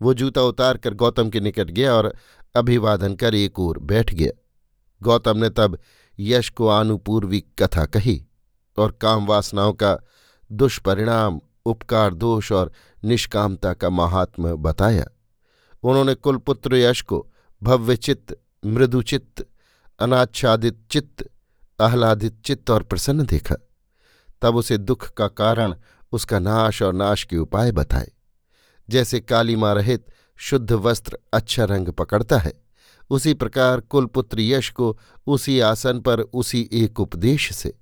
[0.01, 2.15] वो जूता उतार कर गौतम के निकट गया और
[2.55, 4.31] अभिवादन कर एक ओर बैठ गया।
[5.03, 5.79] गौतम ने तब
[6.19, 8.25] यश को आनुपूर्वी कथा कही
[8.77, 9.97] और काम वासनाओं का
[10.51, 12.71] दुष्परिणाम, उपकार दोष और
[13.03, 15.05] निष्कामता का महात्म बताया।
[15.83, 17.31] उन्होंने कुलपुत्र यश को
[17.63, 19.45] भव्यचित्त मृदुचित्त
[19.99, 21.29] अनाच्छादित चित्त
[21.81, 23.55] आह्लादित चित्त और प्रसन्न देखा।
[24.41, 25.75] तब उसे दुख का कारण
[26.11, 28.11] उसका नाश और नाश के उपाय बताए।
[28.89, 30.05] जैसे कालीमा रहित
[30.37, 32.53] शुद्ध वस्त्र अच्छा रंग पकड़ता है,
[33.09, 37.77] उसी प्रकार कुलपुत्र यश को उसी आसन पर उसी एक उपदेश से।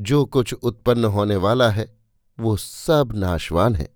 [0.00, 1.98] जो कुछ उत्पन्न होने वाला है,
[2.40, 3.88] वो सब नाशवान है।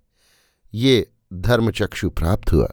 [0.74, 2.68] ये धर्मचक्षु प्राप्त हुआ।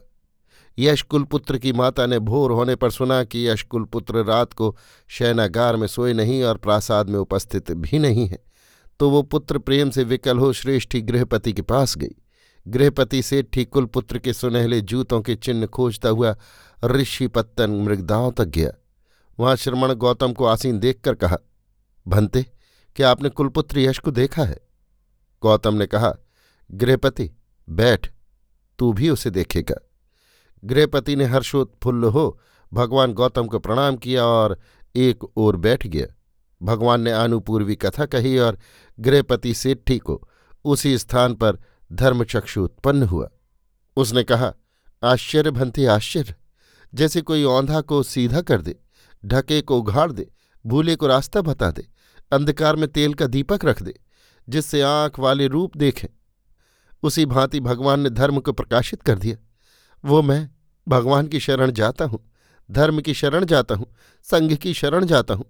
[0.78, 4.76] यश कुलपुत्र की माता ने भोर होने पर सुना कि यश कुलपुत्र रात को
[5.08, 8.38] शयनागार में सोए नहीं और प्रासाद में उपस्थित भी नहीं है
[9.00, 12.14] तो वो पुत्र प्रेम से विकल हो श्रेष्ठी गृहपति के पास गई।
[12.68, 16.36] गृहपति सेठी कुलपुत्र के सुनहले जूतों के चिन्ह खोजता हुआ
[16.84, 18.70] ऋषि पत्तन मृगदाओं तक गया।
[19.40, 21.36] वहाँ श्रमण गौतम को आसीन देखकर कहा,
[22.08, 22.46] भंते,
[22.96, 24.60] क्या आपने कुलपुत्र यश को देखा है?
[25.42, 26.14] गौतम ने कहा,
[26.72, 27.30] गृहपति,
[27.68, 28.12] बैठ,
[28.78, 29.85] तू भी उसे देखेगा।
[30.66, 32.40] गृहपति ने हर्षोत्फुल्ल हो
[32.72, 34.58] भगवान गौतम को प्रणाम किया और
[34.96, 36.06] एक ओर बैठ गया।
[36.62, 38.58] भगवान ने आनुपूर्वी कथा कही और
[39.00, 40.28] गृहपति सेठी को
[40.64, 41.58] उसी स्थान पर
[41.92, 43.28] धर्मचक्षु उत्पन्न हुआ।
[43.96, 44.52] उसने कहा,
[45.04, 46.34] आश्चर्य भंते, आश्चर्य!
[46.94, 48.80] जैसे कोई औंधा को सीधा कर दे,
[49.24, 50.30] ढके को उघाड़ दे,
[50.66, 51.88] भूले को रास्ता बता दे,
[52.32, 54.00] अंधकार में तेल का दीपक रख दे,
[54.48, 56.08] जिससे आँख वाले रूप देखें।
[57.02, 59.36] उसी भांति भगवान ने धर्म को प्रकाशित कर दिया।
[60.04, 60.50] वो मैं
[60.86, 62.18] भगवान की शरण जाता हूँ,
[62.70, 63.86] धर्म की शरण जाता हूँ,
[64.26, 65.44] संघ की शरण जाता हूँ।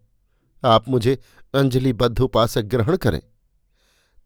[0.63, 1.19] आप मुझे
[1.55, 3.21] अंजलिबद्ध उपासक ग्रहण करें।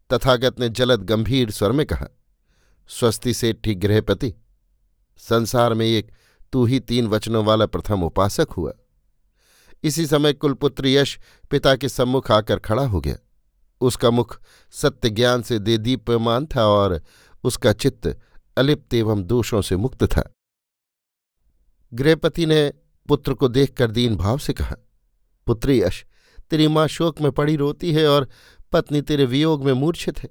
[0.09, 2.07] तथागत ने जलद गंभीर स्वर में कहा,
[2.89, 4.33] स्वस्ति से ठीक गृहपति,
[5.19, 6.11] संसार में एक
[6.53, 8.73] तू ही तीन वचनों वाला प्रथम उपासक हुआ।
[9.83, 11.19] इसी समय कुलपुत्र यश
[11.51, 13.15] पिता के सम्मुख आकर खड़ा हो गया।
[13.81, 14.39] उसका मुख
[14.73, 17.01] सत्य ज्ञान से दे दीप्यमान था और
[17.43, 18.07] उसका चित्त
[18.57, 20.29] अलिप्त एवं दोषों से मुक्त था।
[21.93, 22.73] गृहपति ने
[23.07, 24.75] पुत्र को देखकर दीन भाव से कहा,
[25.45, 26.05] पुत्री यश,
[26.49, 28.27] तेरी माँ शोक में पड़ी रोती है और
[28.71, 30.29] पत्नी तेरे वियोग में मूर्छित है।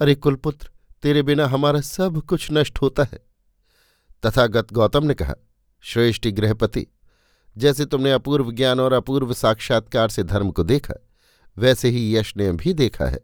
[0.00, 0.70] अरे कुलपुत्र,
[1.02, 3.18] तेरे बिना हमारा सब कुछ नष्ट होता है।
[4.26, 5.34] तथागत गौतम ने कहा,
[5.80, 6.86] श्रेष्ठी गृहपति
[7.56, 10.94] जैसे तुमने अपूर्व ज्ञान और अपूर्व साक्षात्कार से धर्म को देखा,
[11.58, 13.20] वैसे ही यश ने भी देखा है।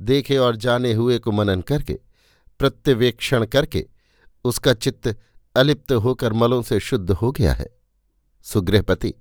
[0.00, 1.98] देखे और जाने हुए को मनन करके,
[2.58, 3.88] प्रत्यवेक्षण करके,
[4.44, 5.16] उसका चित्त
[5.56, 7.68] अलिप्त होकर मलों से शुद्ध हो गया है।
[8.42, 9.14] सुगृहपति,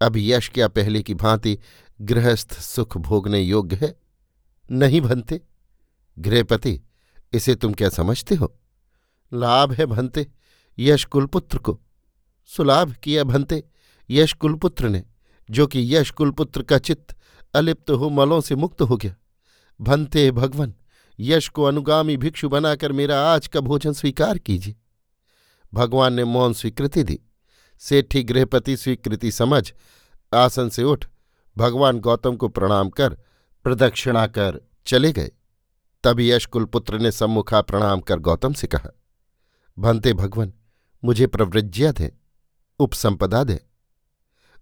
[0.00, 1.58] अब यश क्या पहले की भांति
[2.00, 4.00] गृहस्थ सुख भोगने योग्य है?
[4.70, 5.40] नहीं भनते
[6.18, 6.80] गृहपति,
[7.32, 8.58] इसे तुम क्या समझते हो?
[9.34, 10.26] लाभ है भनते
[10.78, 11.80] यश कुलपुत्र को।
[12.46, 13.64] सुलाभ किया भनते
[14.10, 15.04] यश कुलपुत्र ने,
[15.50, 17.16] जो कि यश कुलपुत्र का चित्त
[17.54, 19.14] अलिप्त हो मलों से मुक्त हो गया।
[19.80, 20.74] भनते भगवन,
[21.20, 24.74] यश को अनुगामी भिक्षु बनाकर मेरा आज का भोजन स्वीकार कीजिए।
[25.74, 27.18] भगवान ने मौन स्वीकृति दी।
[27.82, 29.72] सेठी गृहपति स्वीकृति समझ
[30.32, 31.06] आसन से उठ
[31.56, 33.16] भगवान गौतम को प्रणाम कर
[33.64, 35.30] प्रदक्षिणा कर चले गए।
[36.04, 38.90] तभी यश कुलपुत्र ने सम्मुखा प्रणाम कर गौतम से कहा,
[39.78, 40.52] भंते भगवन,
[41.04, 42.08] मुझे प्रव्रज्या दें,
[42.80, 43.58] उपसंपदा दें।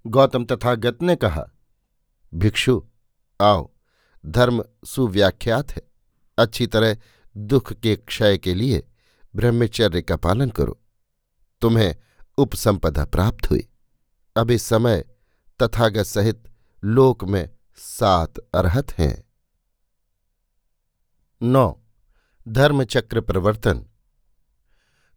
[0.07, 1.45] गौतम तथागत ने कहा,
[2.35, 2.83] भिक्षु,
[3.41, 3.71] आओ,
[4.27, 5.83] धर्म सुव्याख्यात है।
[6.39, 6.97] अच्छी तरह
[7.37, 8.87] दुख के क्षय के लिए
[9.37, 10.80] ब्रह्मचर्य का पालन करो।
[11.61, 11.97] तुम्हें
[12.39, 13.69] उपसंपदा प्राप्त हुई।
[14.37, 15.05] अब इस समय
[15.63, 16.49] तथागत सहित
[16.85, 19.25] लोक में सात अर्हत हैं।
[21.43, 21.81] नौ,
[22.49, 23.87] धर्मचक्र प्रवर्तन।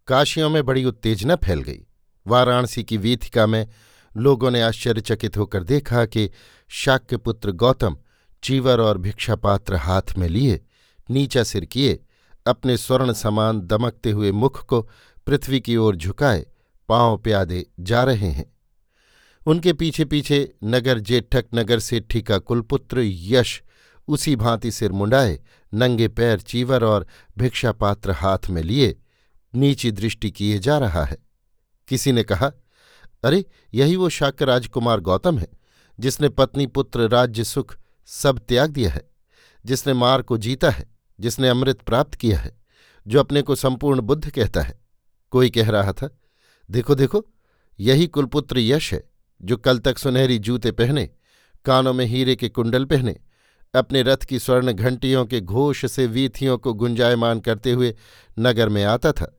[0.08, 1.88] काशियों में बड़ी उत्तेजना फैल गई।
[2.28, 3.70] वाराणसी की वीथिका में
[4.18, 6.32] लोगों ने आश्चर्यचकित होकर देखा कि
[6.70, 7.98] शाक्य पुत्र गौतम
[8.44, 10.66] चीवर और भिक्षापात्र हाथ में लिए,
[11.10, 12.04] नीचा सिर किए,
[12.48, 14.90] अपने स्वर्ण समान दमकते हुए मुख को
[15.28, 16.46] पृथ्वी की ओर झुकाए,
[16.90, 18.54] पाँव प्यादे जा रहे हैं।
[19.48, 23.64] उनके पीछे पीछे नगर जेठक नगर सेठी का कुलपुत्र यश
[24.08, 25.40] उसी भांति सिर मुंडाए,
[25.74, 27.08] नंगे पैर चीवर और
[27.38, 29.00] भिक्षापात्र हाथ में लिए,
[29.56, 31.18] नीची दृष्टि किए जा रहा है।
[31.88, 32.52] किसी ने कहा,
[33.24, 35.48] अरे, यही वो शाक्य राजकुमार गौतम है,
[36.00, 39.10] जिसने पत्नी पुत्र राज्य सुख सब त्याग दिया है,
[39.66, 40.86] जिसने मार को जीता है,
[41.20, 42.58] जिसने अमृत प्राप्त किया है,
[43.08, 44.83] जो अपने को संपूर्ण बुद्ध कहता है।
[45.34, 46.10] कोई कह रहा था,
[46.70, 47.26] देखो देखो,
[47.80, 49.04] यही कुलपुत्र यश है,
[49.42, 51.10] जो कल तक सुनहरी जूते पहने,
[51.66, 53.16] कानों में हीरे के कुंडल पहने,
[53.74, 57.96] अपने रथ की स्वर्ण घंटियों के घोष से वीथियों को गुंजायमान करते हुए
[58.40, 59.32] नगर में आता था।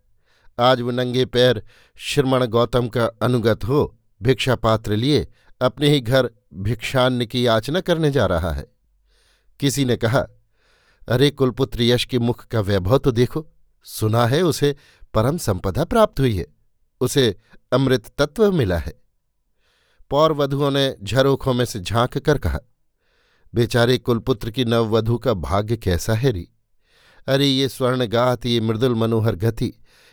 [0.59, 1.63] आज वो नंगे पैर
[1.97, 5.27] श्रमण गौतम का अनुगत हो, भिक्षा पात्र लिए,
[5.61, 8.67] अपने ही घर भिक्षान्न की याचना करने जा रहा है।
[9.61, 10.27] किसी ने कहा,
[11.09, 13.47] अरे कुलपुत्र यश के मुख का वैभव तो देखो,
[13.87, 14.75] सुना है उसे
[15.15, 16.47] परम संपदा प्राप्त हुई है।
[17.01, 17.37] उसे
[17.73, 19.03] अमृत तत्व मिला है।
[20.11, 22.59] पौर वधुओं ने झरोखों में से झाँक कर कहा,
[23.55, 26.49] बेचारे कुलपुत्र की नववधु का भाग्य कैसा है री?
[27.29, 29.73] अरे, ये स्वर्णगात, ये मृदुल मनोहर गति,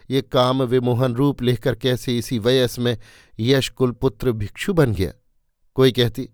[0.09, 2.97] ये काम विमोहन रूप लेकर कैसे इसी वयस में
[3.39, 5.13] यश कुलपुत्र भिक्षु बन गया?
[5.75, 6.29] कोई कहती,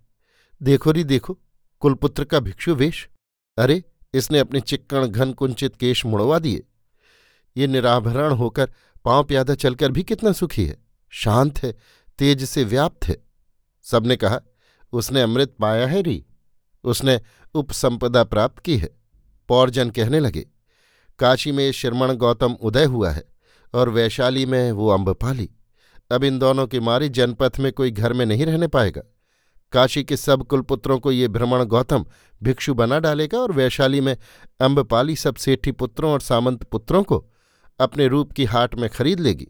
[0.64, 1.38] देखो री, देखो,
[1.80, 3.10] कुलपुत्र का भिक्षु वेश।
[3.58, 6.64] अरे, इसने अपने चिक्कण घन कुंचित केश मुड़वा दिए।
[7.58, 8.72] ये निराभरण होकर
[9.06, 10.78] पाँव प्यादा चलकर भी कितना सुखी है।
[11.10, 11.76] शांत है,
[12.20, 13.18] तेज से व्याप्त है।
[13.84, 14.40] सबने कहा,
[14.94, 16.26] उसने अमृत पाया है री।
[16.84, 17.22] उसने
[17.56, 18.90] उपसंपदा प्राप्त की है।
[19.50, 20.46] पौरजन कहने लगे,
[21.20, 23.24] काशी में श्रमण गौतम उदय हुआ है
[23.74, 25.50] और वैशाली में वो अम्बपाली
[26.12, 29.02] अब इन दोनों के मारी जनपथ में कोई घर में नहीं रहने पाएगा।
[29.72, 32.06] काशी के सब कुलपुत्रों को ये भ्रमण गौतम
[32.44, 34.18] भिक्षु बना डालेगा और वैशाली में
[34.60, 37.26] अम्बपाली सब सेठी पुत्रों और सामंत पुत्रों को
[37.80, 39.48] अपने रूप की हाट में खरीद लेगी।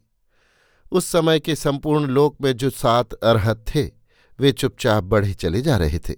[0.92, 3.92] उस समय के संपूर्ण लोक में जो सात अरहत थे,
[4.40, 6.14] वे चुपचाप बढ़े चले जा रहे थे।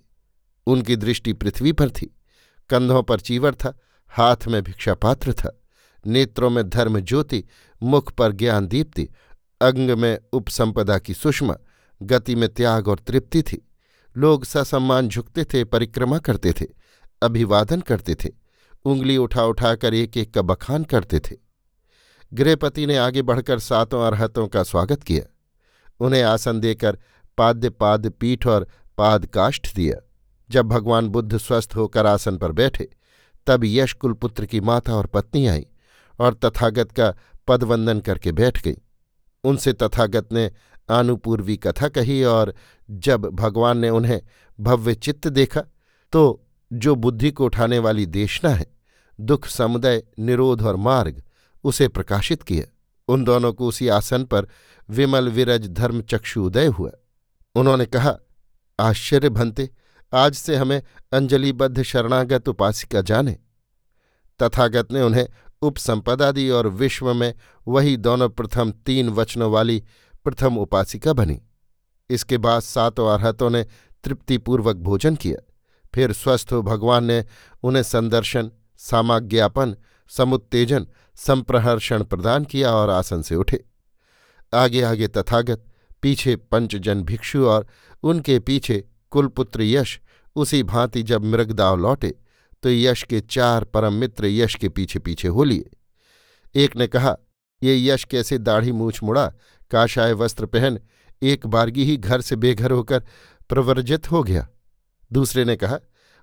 [0.67, 2.15] उनकी दृष्टि पृथ्वी पर थी,
[2.69, 5.61] कंधों पर चीवर था, हाथ में भिक्षापात्र था,
[6.07, 7.43] नेत्रों में धर्म ज्योति,
[7.83, 9.09] मुख पर ज्ञान दीप्ति,
[9.61, 11.55] अंग में उपसंपदा की सुषमा,
[12.01, 13.69] गति में त्याग और तृप्ति थी।
[14.17, 16.65] लोग ससम्मान झुकते थे, परिक्रमा करते थे,
[17.21, 18.29] अभिवादन करते थे,
[18.85, 21.48] उंगली उठा उठाकर एक एक का बखान करते थे।
[22.33, 25.23] गृहपति ने आगे बढ़कर सातों अरहतों का स्वागत किया।
[25.99, 26.97] उन्हें आसन देकर
[27.37, 29.95] पाद्य पाद पीठ और पाद काष्ठ दिया।
[30.49, 32.89] जब भगवान बुद्ध स्वस्थ होकर आसन पर बैठे,
[33.47, 35.65] तब यश कुलपुत्र की माता और पत्नी आई
[36.19, 37.13] और तथागत का
[37.47, 38.75] पदवंदन करके बैठ गई।
[39.43, 40.51] उनसे तथागत ने
[40.89, 42.53] आनुपूर्वी कथा कही और
[42.89, 44.21] जब भगवान ने उन्हें
[44.59, 45.61] भव्य चित्त देखा
[46.13, 48.65] तो जो बुद्धि को उठाने वाली देशना है,
[49.19, 51.23] दुख, समुदय, निरोध और मार्ग
[51.63, 52.75] उसे प्रकाशित किया
[53.07, 54.47] उन दोनों को उसी आसन पर
[54.89, 56.91] विमल विरज धर्म चक्षु उदय हुआ।
[57.55, 58.15] उन्होंने कहा,
[58.79, 59.69] आश्चर्य भंते,
[60.13, 60.81] आज से हमें
[61.13, 63.39] अंजलिबद्ध शरणागत उपासिका जाने।
[64.39, 65.27] तथागत ने उन्हें
[65.61, 67.33] उपसंपदा दी और विश्व में
[67.67, 69.83] वही दोनों प्रथम तीन वचनों वाली
[70.23, 71.41] प्रथम उपासिका बनी।
[72.09, 73.63] इसके बाद सातों अरहतों ने
[74.03, 75.53] तृप्तिपूर्वक भोजन किया।
[75.95, 77.25] फिर स्वस्थ हो भगवान ने
[77.63, 79.75] उन्हें संदर्शन, सामाज्ञापन
[80.09, 83.63] समुत्तेजन संप्रहर्षण प्रदान किया और आसन से उठे।
[84.53, 85.63] आगे आगे तथागत,
[86.01, 87.67] पीछे पंचजन भिक्षु और
[88.03, 89.99] उनके पीछे कुलपुत्र यश,
[90.35, 92.15] उसी भांति जब मृगदाव लौटे
[92.63, 95.69] तो यश के चार परम मित्र यश के पीछे पीछे हो लिए।
[96.55, 97.15] एक ने कहा,
[97.63, 99.33] ये यश कैसे दाढ़ी मूछ मुड़ा,
[99.71, 100.79] काशाय वस्त्र पहन,
[101.23, 103.03] एक बारगी ही घर से बेघर होकर
[103.49, 104.47] प्रवर्जित हो गया?
[105.13, 105.79] दूसरे ने कहा,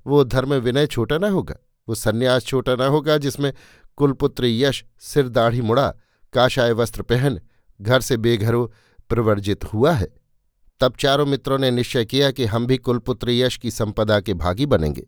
[0.07, 1.57] वो धर्म विनय छोटा ना होगा।
[1.88, 3.53] वो सन्यास छोटा ना होगा जिसमें
[3.96, 5.88] कुलपुत्र यश सिर दाढ़ी मुड़ा,
[6.33, 7.40] काशाय वस्त्र पहन,
[7.81, 8.57] घर से बेघर
[9.09, 10.09] प्रवर्जित हुआ है।
[10.81, 14.66] तब चारों मित्रों ने निश्चय किया कि हम भी कुलपुत्र यश की संपदा के भागी
[14.66, 15.07] बनेंगे।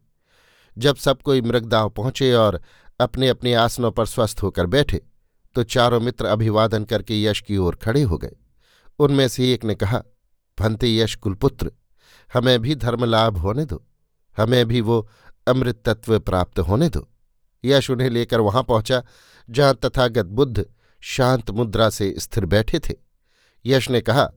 [0.76, 2.60] जब सब कोई मृगदाव पहुँचे और
[3.00, 5.02] अपने अपने आसनों पर स्वस्थ होकर बैठे
[5.54, 8.36] तो चारों मित्र अभिवादन करके यश की ओर खड़े हो गए।
[8.98, 10.02] उनमें से एक ने कहा,
[10.58, 11.72] भंते यश कुलपुत्र,
[12.34, 13.84] हमें भी धर्म लाभ होने दो।
[14.36, 15.08] हमें भी वो
[15.48, 17.08] अमृत तत्व प्राप्त होने दो।
[17.64, 19.04] यश उन्हें लेकर वहाँ पहुँचा,
[19.50, 20.66] जहाँ तथागत बुद्ध
[21.00, 22.94] शांत मुद्रा से स्थिर बैठे थे।
[23.66, 24.30] यश ने कहा,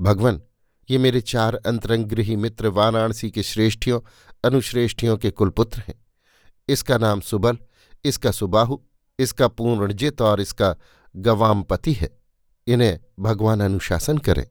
[0.00, 0.42] भगवान,
[0.90, 4.00] ये मेरे चार अंतरंगृही मित्र वाराणसी के श्रेष्ठियों,
[4.44, 5.94] अनुश्रेष्ठियों के कुलपुत्र हैं।
[6.68, 7.58] इसका नाम सुबल,
[8.04, 8.78] इसका सुबाहु,
[9.18, 10.76] इसका पूर्णजित और इसका
[11.16, 12.18] गवामपति है।
[12.66, 14.46] इन्हें भगवान अनुशासन करें।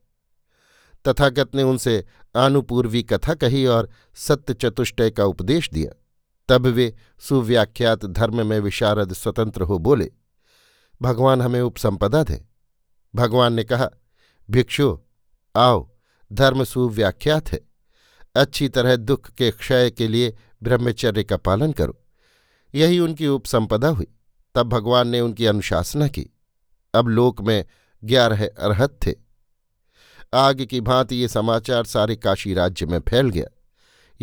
[1.07, 6.02] तथागत ने उनसे आनुपूर्वी कथा कही और सत्य चतुष्टय का उपदेश दिया।
[6.53, 10.11] तब वे सुव्याख्यात धर्म में विशारद स्वतंत्र हो बोले,
[11.01, 12.39] भगवान हमें उपसंपदा दें।
[13.15, 13.89] भगवान ने कहा,
[14.49, 14.99] भिक्षु,
[15.55, 15.91] आओ,
[16.33, 17.59] धर्म सुव्याख्यात है।
[18.35, 22.03] अच्छी तरह दुख के क्षय के लिए ब्रह्मचर्य का पालन करो।
[22.75, 24.07] यही उनकी उपसंपदा हुई।
[24.55, 26.29] तब भगवान ने उनकी अनुशासना की।
[26.93, 27.65] अब लोक में
[28.03, 29.13] ग्यारह अरहत थे।
[30.33, 33.52] आग की भांति ये समाचार सारे काशी राज्य में फैल गया।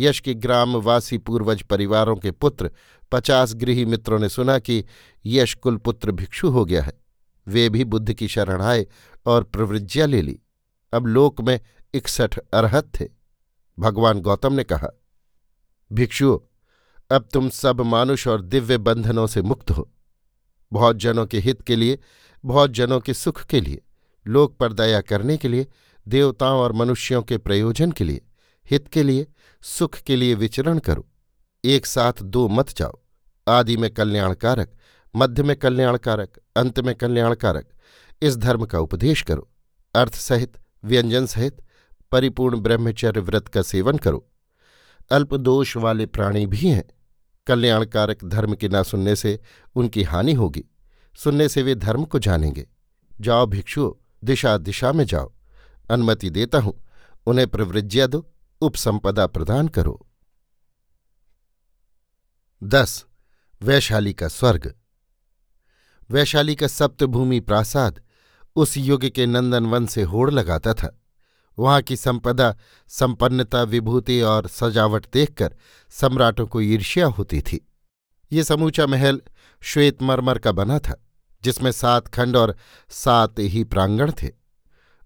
[0.01, 2.71] यश के ग्रामवासी पूर्वज परिवारों के पुत्र,
[3.11, 4.83] पचास गृही मित्रों ने सुना कि
[5.25, 6.93] यश कुलपुत्र भिक्षु हो गया है।
[7.47, 8.85] वे भी बुद्ध की शरण आए
[9.25, 10.39] और प्रवृज्ञा ले ली।
[10.93, 11.59] अब लोक में
[11.93, 13.07] इकसठ अरहत थे।
[13.79, 14.87] भगवान गौतम ने कहा
[15.93, 16.39] भिक्षुओं
[17.15, 19.89] अब तुम सब मानुष और दिव्य बंधनों से मुक्त हो।
[20.73, 21.99] बहुत जनों के हित के लिए
[22.45, 23.81] बहुत जनों के सुख के लिए,
[24.27, 25.67] लोक पर दया करने के लिए,
[26.07, 28.21] देवताओं और मनुष्यों के प्रयोजन के लिए,
[28.71, 29.27] हित के लिए
[29.63, 31.07] सुख के लिए विचरण करो।
[31.65, 32.99] एक साथ दो मत जाओ।
[33.47, 34.73] आदि में कल्याणकारक,
[35.15, 37.69] मध्य में कल्याणकारक, अंत में कल्याणकारक।
[38.21, 39.49] इस धर्म का उपदेश करो।
[39.95, 41.57] अर्थ सहित, व्यंजन सहित,
[42.11, 44.27] परिपूर्ण ब्रह्मचर्य व्रत का सेवन करो।
[45.11, 46.83] अल्पदोष वाले प्राणी भी हैं।
[47.47, 49.39] कल्याणकारक धर्म के न सुनने से
[49.75, 50.65] उनकी हानि होगी।
[51.15, 52.67] सुनने से वे धर्म को जानेंगे।
[53.21, 53.91] जाओ भिक्षुओं,
[54.23, 55.33] दिशा दिशा में जाओ।
[55.91, 56.83] अनुमति देता हूँ।
[57.25, 58.27] उन्हें प्रवृज्ञा दो।
[58.61, 60.07] उपसंपदा प्रदान करो।
[62.63, 63.05] दस,
[63.61, 64.75] वैशाली का स्वर्ग।
[66.11, 68.01] वैशाली का सप्तभूमि प्रासाद
[68.55, 70.97] उस युग के नंदनवन से होड़ लगाता था।
[71.59, 75.55] वहाँ की संपदा, संपन्नता, विभूति और सजावट देखकर
[75.89, 77.67] सम्राटों को ईर्ष्या होती थी।
[78.31, 79.21] ये समूचा महल
[79.61, 81.05] श्वेत मरमर का बना था,
[81.43, 82.57] जिसमें सात खंड और
[82.89, 84.40] सात ही प्रांगण थे।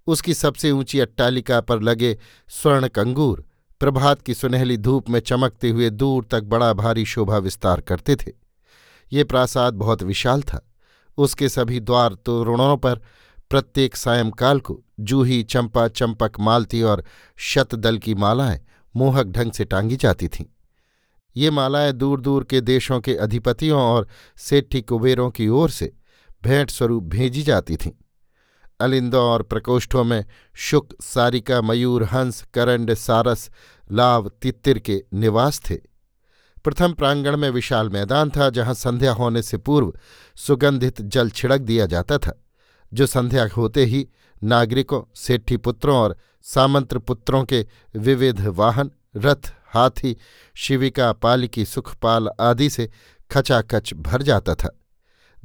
[0.07, 2.17] उसकी सबसे ऊँची अट्टालिका पर लगे
[2.49, 3.45] स्वर्ण कंगूर
[3.79, 8.31] प्रभात की सुनहली धूप में चमकते हुए दूर तक बड़ा भारी शोभा विस्तार करते थे।
[9.13, 10.71] ये प्रासाद बहुत विशाल था।
[11.17, 13.01] उसके सभी द्वार तोरणों पर
[13.49, 17.03] प्रत्येक सायंकाल को जूही चंपा चंपक मालती और
[17.37, 18.61] शतदल की मालाएँ
[18.95, 20.45] मोहक ढंग से टांगी जाती थीं।
[21.37, 25.93] ये मालाएँ दूर दूर के देशों के अधिपतियों और सेठी कुबेरों की ओर से
[26.43, 27.91] भेंट स्वरूप भेजी जाती थीं।
[28.79, 33.49] अलिंदों और प्रकोष्ठों में शुक, सारिका, मयूर, हंस, करंड, सारस,
[33.91, 35.75] लाव, तित्तिर के निवास थे।
[36.63, 39.93] प्रथम प्रांगण में विशाल मैदान था, जहाँ संध्या होने से पूर्व
[40.35, 42.43] सुगंधित जल छिड़क दिया जाता था,
[42.93, 44.07] जो संध्या होते ही
[44.43, 50.17] नागरिकों, सेठी पुत्रों और सामंत्र पुत्रों के विविध वाहन, रथ, हाथी,
[50.55, 52.91] शिविका, पालिकी, सुखपाल आदि से
[53.31, 54.79] खचाखच भर जाता था।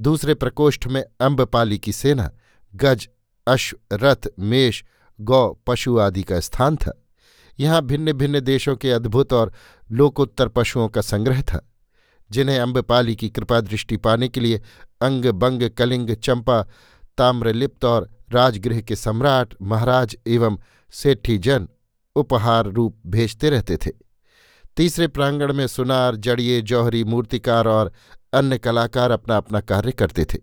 [0.01, 2.31] दूसरे प्रकोष्ठ में अम्बपाली की सेना,
[2.75, 3.09] गज
[3.51, 4.83] अश्व रथ मेष,
[5.19, 6.93] गौ, पशु आदि का स्थान था।
[7.59, 9.53] यहाँ भिन्न भिन्न देशों के अद्भुत और
[9.91, 11.61] लोकोत्तर पशुओं का संग्रह था,
[12.31, 14.61] जिन्हें अम्बपाली की कृपा दृष्टि पाने के लिए
[15.03, 16.63] अंग, बंग, कलिंग, चंपा,
[17.19, 20.59] ताम्रलिप्त और राजगृह के सम्राट, महाराज एवं
[20.93, 21.69] सेठी जन
[22.17, 23.91] उपहार रूप भेजते रहते थे।
[24.77, 27.93] तीसरे प्रांगण में सुनार जड़िए जौहरी, मूर्तिकार और
[28.33, 30.39] अन्य कलाकार अपना अपना कार्य करते थे।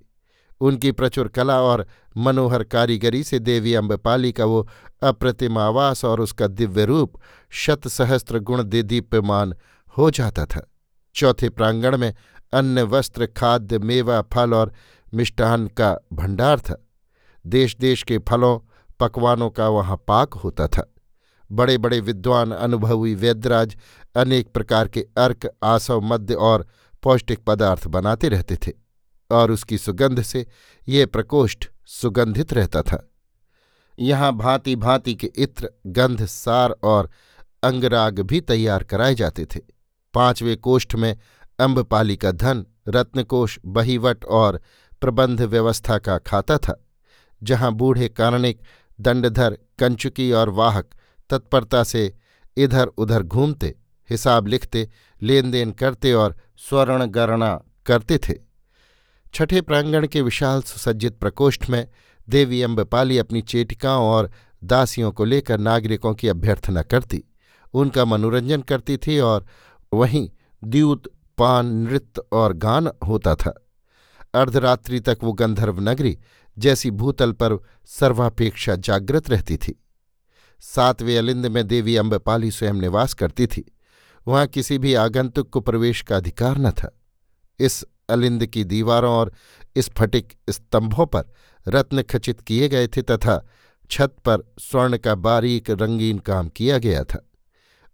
[0.61, 4.67] उनकी प्रचुर कला और मनोहर कारीगरी से देवी अम्बपाली का वो
[5.03, 7.13] अप्रतिम आवास और उसका दिव्य रूप
[7.49, 9.53] शत सहस्त्र गुण दे दीप्यमान
[9.97, 10.71] हो जाता था।
[11.15, 12.13] चौथे प्रांगण में
[12.53, 14.73] अन्य वस्त्र, खाद्य, मेवा, फल और
[15.13, 16.87] मिष्टान का भंडार था।
[17.47, 18.59] देश देश के फलों,
[18.99, 20.93] पकवानों का वहाँ पाक होता था।
[21.51, 23.77] बड़े बड़े विद्वान, अनुभवी वेदराज
[24.15, 26.67] अनेक प्रकार के अर्क, आसव मध्य और
[27.03, 28.86] पौष्टिक पदार्थ बनाते रहते थे।
[29.31, 30.45] और उसकी सुगंध से
[30.87, 33.07] ये प्रकोष्ठ सुगंधित रहता था।
[33.97, 37.09] यहाँ भांति भांति के इत्र, गंध, सार और
[37.63, 39.59] अंगराग भी तैयार कराए जाते थे।
[40.13, 41.15] पाँचवें कोष्ठ में
[41.59, 44.59] अम्बपाली का धन रत्नकोश बहीवट और
[45.01, 46.83] प्रबंध व्यवस्था का खाता था,
[47.41, 48.61] जहाँ बूढ़े कारणिक
[48.99, 50.89] दंडधर, कंचुकी और वाहक
[51.29, 52.13] तत्परता से
[52.57, 53.75] इधर उधर घूमते,
[54.09, 54.87] हिसाब लिखते
[55.21, 57.53] लेन देन करते और स्वर्ण गणना
[57.85, 58.46] करते थे।
[59.33, 61.87] छठे प्रांगण के विशाल सुसज्जित प्रकोष्ठ में
[62.29, 64.31] देवी अम्बपाली अपनी चेटिकाओं और
[64.63, 67.23] दासियों को लेकर नागरिकों की अभ्यर्थना करती।
[67.73, 69.45] उनका मनोरंजन करती थी और
[69.93, 70.29] वहीं
[70.63, 71.03] द्यूत,
[71.37, 73.65] पान, नृत्य और गान होता था।
[74.33, 76.17] अर्धरात्रि तक वो गंधर्व नगरी
[76.57, 79.83] जैसी भूतल पर सर्वापेक्षा जागृत रहती थी।
[80.59, 83.75] सातवें अलिंद में देवी अम्बपाली स्वयं निवास करती थी।
[84.27, 86.99] वहाँ किसी भी आगंतुक को प्रवेश का अधिकार न था।
[87.59, 89.31] इस अलिंद की दीवारों और
[89.77, 91.23] स्फटिक स्तंभों पर
[91.67, 93.45] रत्न खचित किए गए थे तथा
[93.91, 97.23] छत पर स्वर्ण का बारीक रंगीन काम किया गया था।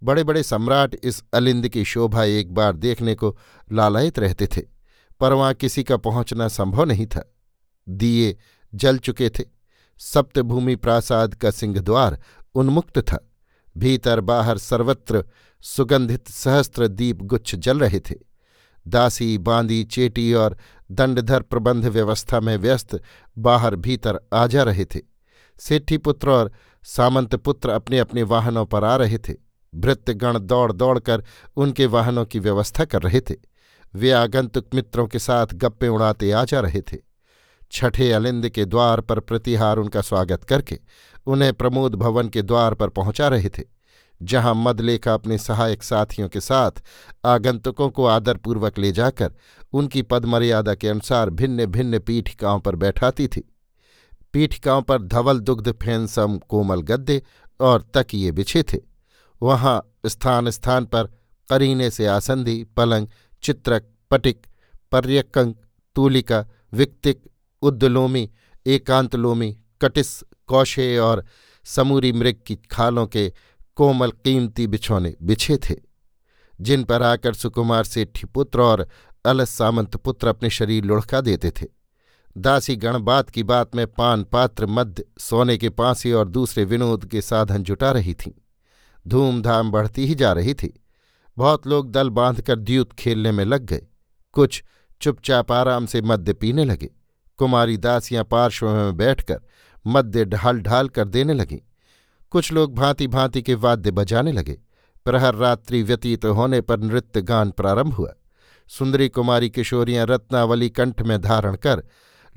[0.02, 3.38] बड़े बड़े सम्राट इस अलिंद की शोभा एक बार देखने को
[3.72, 4.62] लालायित रहते थे,
[5.20, 7.34] पर वहाँ किसी का पहुँचना संभव नहीं था।
[7.90, 8.38] दिए
[8.76, 9.44] जल चुके थे।
[9.98, 12.20] सप्तभूमि प्रासाद का सिंहद्वार
[12.56, 13.30] उन्मुक्त था।
[13.78, 15.24] भीतर बाहर सर्वत्र
[15.62, 18.16] सुगंधित सहस्त्र दीप गुच्छ जल रहे थे।
[18.88, 20.58] दासी, बांदी, चेटी और
[20.92, 23.00] दंडधर प्रबंध व्यवस्था में व्यस्त
[23.38, 25.00] बाहर भीतर आ जा रहे थे।
[25.60, 26.52] सेठी पुत्र और
[26.84, 29.34] सामंत पुत्र अपने अपने वाहनों पर आ रहे थे।
[29.76, 31.24] भृत्यगण दौड़ दौड़कर
[31.56, 33.36] उनके वाहनों की व्यवस्था कर रहे थे।
[33.96, 36.98] वे आगंतुक मित्रों के साथ गप्पे उड़ाते आ जा रहे थे।
[37.72, 40.80] छठे अलिंद के द्वार पर प्रतिहार उनका स्वागत करके
[41.26, 43.73] उन्हें प्रमोद भवन के द्वार पर पहुँचा रहे थे।
[44.22, 46.72] जहाँ मदलेखा अपने सहायक साथियों के साथ
[47.26, 49.34] आगंतुकों को आदरपूर्वक ले जाकर
[49.74, 53.44] उनकी पदमर्यादा के अनुसार भिन्न भिन्न पीठिकाओं पर बैठाती थी।
[54.34, 57.22] पीठिकाओं पर धवल दुग्ध फेंसम कोमल गद्दे
[57.60, 58.78] और तकिए बिछे थे।
[59.42, 61.04] वहाँ स्थान स्थान पर
[61.50, 63.08] करीने से आसंदी, पलंग,
[63.44, 64.46] चित्रक, पटिक,
[64.92, 65.58] पर्यकंक,
[65.96, 67.22] तूलिका, विक्तिक
[67.62, 68.30] उद्दलोमी
[68.66, 71.26] एकांतलोमी, कटिस, कौशे और
[71.66, 73.34] समूरी मृग की खालों के
[73.76, 75.76] कोमल कीमती बिछौने बिछे थे,
[76.62, 78.88] जिन पर आकर सुकुमार सेठी पुत्र और
[79.26, 81.66] अलस सामंत पुत्र अपने शरीर लुढ़का देते थे।
[82.38, 87.22] दासी गणबात की बात में पान पात्र मध्य सोने के पांसी और दूसरे विनोद के
[87.22, 88.32] साधन जुटा रही थीं।
[89.08, 90.74] धूमधाम बढ़ती ही जा रही थी।
[91.38, 93.86] बहुत लोग दल बांधकर द्यूत खेलने में लग गए।
[94.32, 94.64] कुछ
[95.02, 96.90] चुपचाप आराम से मद्य पीने लगे।
[97.38, 99.42] कुमारी दासियाँ पार्श्व में बैठकर
[99.88, 101.60] मद्य ढाल ढाल कर देने लगीं।
[102.34, 104.58] कुछ लोग भांति भांति के वाद्य बजाने लगे।
[105.06, 108.14] प्रहर रात्रि व्यतीत होने पर नृत्य गान प्रारंभ हुआ।
[108.70, 111.84] सुंदरी कुमारी किशोरियाँ रत्नावली कंठ में धारण कर,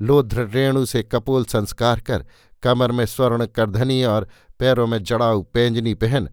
[0.01, 2.25] लोध्र रेणु से कपोल संस्कार कर,
[2.63, 4.27] कमर में स्वर्ण करधनी और
[4.59, 6.29] पैरों में जड़ाऊ पेंजनी पहन,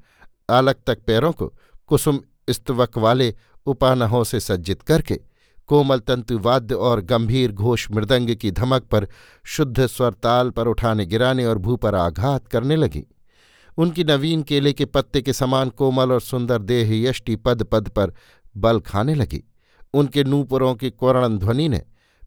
[0.50, 1.52] आलक तक पैरों को
[1.86, 3.34] कुसुम स्तवक वाले
[3.66, 5.20] उपानहों से सज्जित करके,
[5.66, 9.08] कोमल तंतुवाद्य और गंभीर घोष मृदंग की धमक पर
[9.46, 13.06] शुद्ध स्वरताल पर उठाने गिराने और भू पर आघात करने लगी।
[13.78, 18.12] उनकी नवीन केले के पत्ते के समान कोमल और सुंदर देह यष्टि पद पद पर
[18.56, 19.42] बल खाने लगी।
[19.94, 21.82] उनके नूपुरों की कोरण ध्वनि ने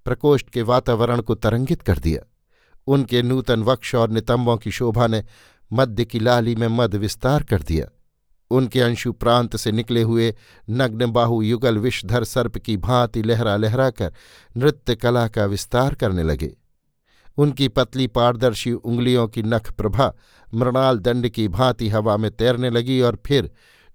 [0.06, 2.22] प्रकोष्ठ के वातावरण को तरंगित कर दिया।
[2.88, 5.24] उनके नूतन वक्ष और नितंबों की शोभा ने
[5.74, 7.88] मध्य की लाली में मद विस्तार कर दिया।
[8.52, 10.36] उनके अंशु प्रांत से निकले हुए
[10.70, 14.14] नग्न बाहु युगल विषधर सर्प की भांति लहरा लहरा कर
[14.58, 16.58] नृत्य कला का विस्तार करने लगे।
[17.38, 20.14] उनकी पतली पारदर्शी उंगलियों की नख प्रभा
[20.54, 23.52] मृणाल दंड की भांति हवा में तैरने लगी और फिर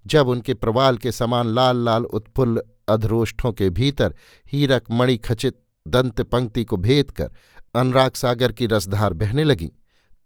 [0.07, 4.15] जब उनके प्रवाल के समान लाल लाल उत्फुल्ल अधरोष्ठों के भीतर
[4.51, 7.29] हीरक मणि खचित दंत पंक्ति को भेद कर
[7.75, 9.71] अनुराग सागर की रसधार बहने लगी,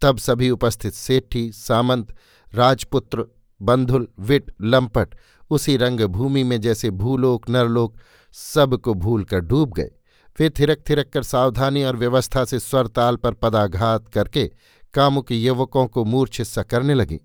[0.02, 2.16] तब सभी उपस्थित सेठी, सामंत,
[2.56, 3.26] राजपुत्र,
[3.62, 5.16] बंधुल, विट, लंपट
[5.50, 7.96] उसी रंगभूमि में जैसे भूलोक, नरलोक
[8.32, 9.92] सबको भूल कर डूब गए।
[10.40, 14.52] वे थिरक थिरक कर सावधानी और व्यवस्था से स्वर ताल पर पदाघात करके
[14.94, 17.20] कामुक युवकों को मूर्छिस्सा करने लगी।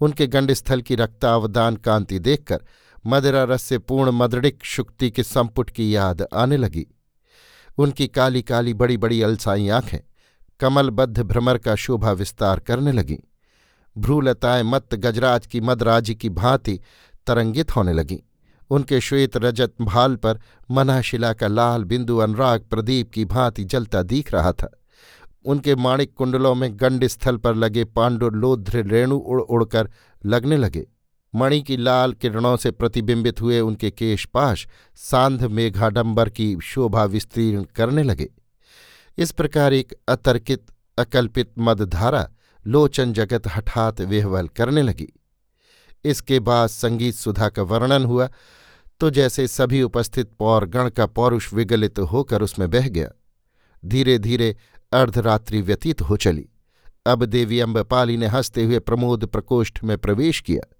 [0.00, 2.60] उनके गंडस्थल की रक्तावदान कांति देखकर
[3.06, 6.86] मदरा रस से पूर्ण मदड़िक शुक्ति के संपुट की याद आने लगी।
[7.78, 9.98] उनकी काली काली बड़ी बड़ी अलसाई आँखें
[10.60, 13.18] कमलबद्ध भ्रमर का शोभा विस्तार करने लगीं।
[13.98, 16.80] भ्रूलताएँ मत गजराज की मदराजी की भांति
[17.26, 18.18] तरंगित होने लगीं।
[18.70, 20.40] उनके श्वेत रजत भाल पर
[20.70, 24.80] मनाशिला का लाल बिंदु अनुराग प्रदीप की भांति जलता दिख रहा था।
[25.44, 29.90] उनके माणिक कुंडलों में गंड स्थल पर लगे पांडुलोध्र रेणु उड़ उड़कर
[30.26, 30.86] लगने लगे।
[31.34, 38.02] मणि की लाल किरणों से प्रतिबिंबित हुए उनके केशपाश सांध मेघाडंबर की शोभा विस्तीर्ण करने
[38.02, 38.28] लगे।
[39.18, 40.66] इस प्रकार एक अतर्कित,
[40.98, 42.30] अकल्पित मदधारा
[42.66, 45.08] लोचन जगत हठात वेहवल करने लगी।
[46.04, 48.28] इसके बाद संगीत सुधा का वर्णन हुआ।
[49.00, 53.08] तो जैसे सभी उपस्थित पौरगण का पौरुष विगलित होकर उसमें बह गया।
[53.84, 54.56] धीरे धीरे
[54.92, 56.48] अर्धरात्रि व्यतीत हो चली।
[57.06, 60.76] अब देवी अम्बपाली ने हँसते हुए प्रमोद प्रकोष्ठ में प्रवेश किया।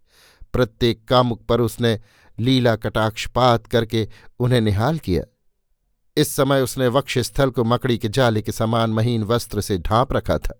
[0.52, 2.00] प्रत्येक कामुक पर उसने
[2.38, 4.08] लीला कटाक्षपात करके
[4.38, 5.24] उन्हें निहाल किया।
[6.16, 10.38] इस समय उसने वक्षस्थल को मकड़ी के जाले के समान महीन वस्त्र से ढांप रखा
[10.38, 10.58] था।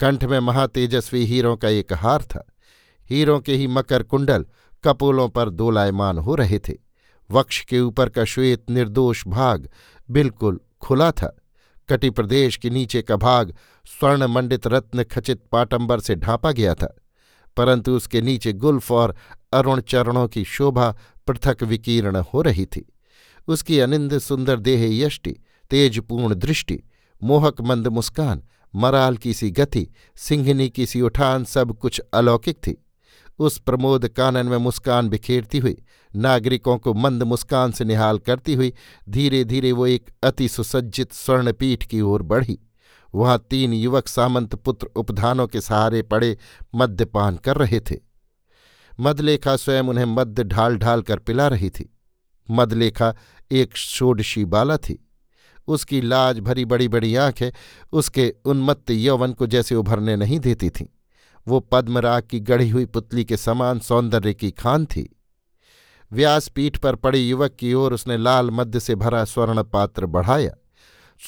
[0.00, 2.46] कंठ में महातेजस्वी हीरों का एक हार था।
[3.10, 4.46] हीरों के ही मकर कुंडल
[4.84, 6.74] कपोलों पर दोलायमान हो रहे थे।
[7.30, 9.70] वक्ष के ऊपर का श्वेत निर्दोष भाग
[10.10, 11.36] बिल्कुल खुला था।
[11.88, 13.56] कटी प्रदेश के नीचे का भाग
[13.86, 16.96] स्वर्ण मंडित रत्न खचित पाटंबर से ढांपा गया था।
[17.56, 19.16] परंतु उसके नीचे गुल्फ और
[19.52, 22.92] अरुण चरणों की शोभा पृथक विकीर्ण हो रही थी।
[23.48, 25.36] उसकी अनिंद सुंदर देह यष्टि,
[25.70, 26.82] तेजपूर्ण दृष्टि,
[27.22, 28.42] मोहक मंद मुस्कान,
[28.74, 32.86] मराल की सी गति, सिंहनी की सी उठान सब कुछ अलौकिक थी।
[33.42, 35.76] उस प्रमोद कानन में मुस्कान बिखेरती हुई,
[36.16, 38.72] नागरिकों को मंद मुस्कान से निहाल करती हुई
[39.08, 42.58] धीरे धीरे वो एक अति सुसज्जित स्वर्णपीठ की ओर बढ़ी।
[43.14, 46.36] वहाँ तीन युवक सामंत पुत्र उपधानों के सहारे पड़े
[46.74, 47.96] मद्यपान कर रहे थे।
[49.00, 51.96] मदलेखा स्वयं उन्हें मद्य ढाल ढाल कर पिला रही थी।
[52.50, 53.14] मदलेखा
[53.52, 55.08] एक षोडशी बाला थी।
[55.66, 57.50] उसकी लाज भरी बड़ी बड़ी आँखें
[57.92, 60.86] उसके उन्मत्त यौवन को जैसे उभरने नहीं देती थीं।
[61.48, 65.16] वो पद्मराग की गढ़ी हुई पुतली के समान सौंदर्य की खान थी।
[66.12, 70.54] व्यासपीठ पर पड़े युवक की ओर उसने लाल मध्य से भरा स्वर्ण पात्र बढ़ाया।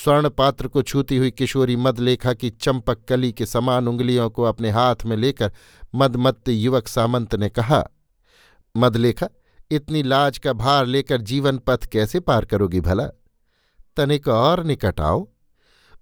[0.05, 4.71] स्वर्ण पात्र को छूती हुई किशोरी मदलेखा की चंपक कली के समान उंगलियों को अपने
[4.71, 5.53] हाथ में लेकर
[5.95, 7.85] मदमत्त युवक सामंत ने कहा,
[8.77, 9.29] मदलेखा,
[9.71, 13.07] इतनी लाज का भार लेकर जीवन पथ कैसे पार करोगी भला?
[13.97, 15.29] तनिक और निकट आओ।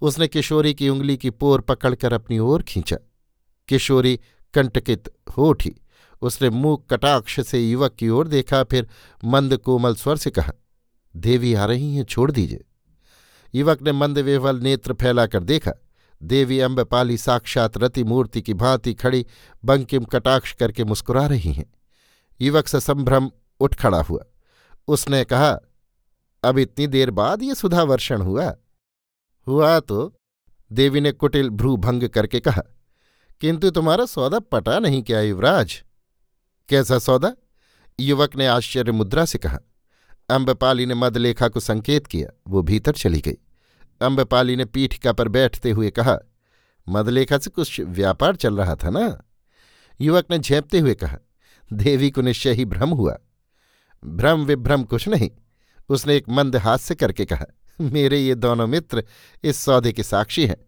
[0.01, 2.97] उसने किशोरी की उंगली की पोर पकड़कर अपनी ओर खींचा।
[3.73, 4.21] किशोरी
[4.55, 5.75] कंटकित हो उठी।
[6.23, 8.89] उसने मुँह कटाक्ष से युवक की ओर देखा, फिर
[9.25, 10.53] मंद कोमल स्वर से कहा,
[11.17, 12.65] देवी आ रही हैं, छोड़ दीजिए।
[13.55, 15.73] युवक ने मंद वेवल नेत्र फैलाकर देखा।
[16.23, 19.27] देवी अम्बपाली साक्षात रति मूर्ति की भांति खड़ी
[19.65, 21.75] बंकिम कटाक्ष करके मुस्कुरा रही हैं।
[22.41, 24.25] युवक से संभ्रम उठ खड़ा हुआ।
[24.89, 25.59] उसने कहा,
[26.43, 28.57] अब इतनी देर बाद ये सुधा वर्षण हुआ?
[29.47, 30.17] हुआ तो?
[30.73, 32.63] देवी ने कुटिल भ्रू भंग करके कहा
[33.43, 35.83] किंतु तुम्हारा सौदा पटा नहीं क्या, युवराज?
[36.69, 37.35] कैसा सौदा?
[38.01, 39.59] युवक ने आश्चर्य मुद्रा से कहा।
[40.29, 43.37] अम्बपाली ने मदलेखा को संकेत किया, वो भीतर चली गई।
[44.01, 46.19] अम्बपाली ने पीठिका पर बैठते हुए कहा,
[46.89, 49.25] मदलेखा से कुछ व्यापार चल रहा था ना?
[50.01, 51.19] युवक ने झेपते हुए कहा,
[51.73, 53.19] देवी को निश्चय ही भ्रम हुआ।
[54.05, 55.31] भ्रम विभ्रम कुछ नहीं,
[55.89, 57.47] उसने एक मंद हास्य करके कहा,
[57.81, 59.05] मेरे ये दोनों मित्र
[59.45, 60.67] इस सौदे के साक्षी हैं।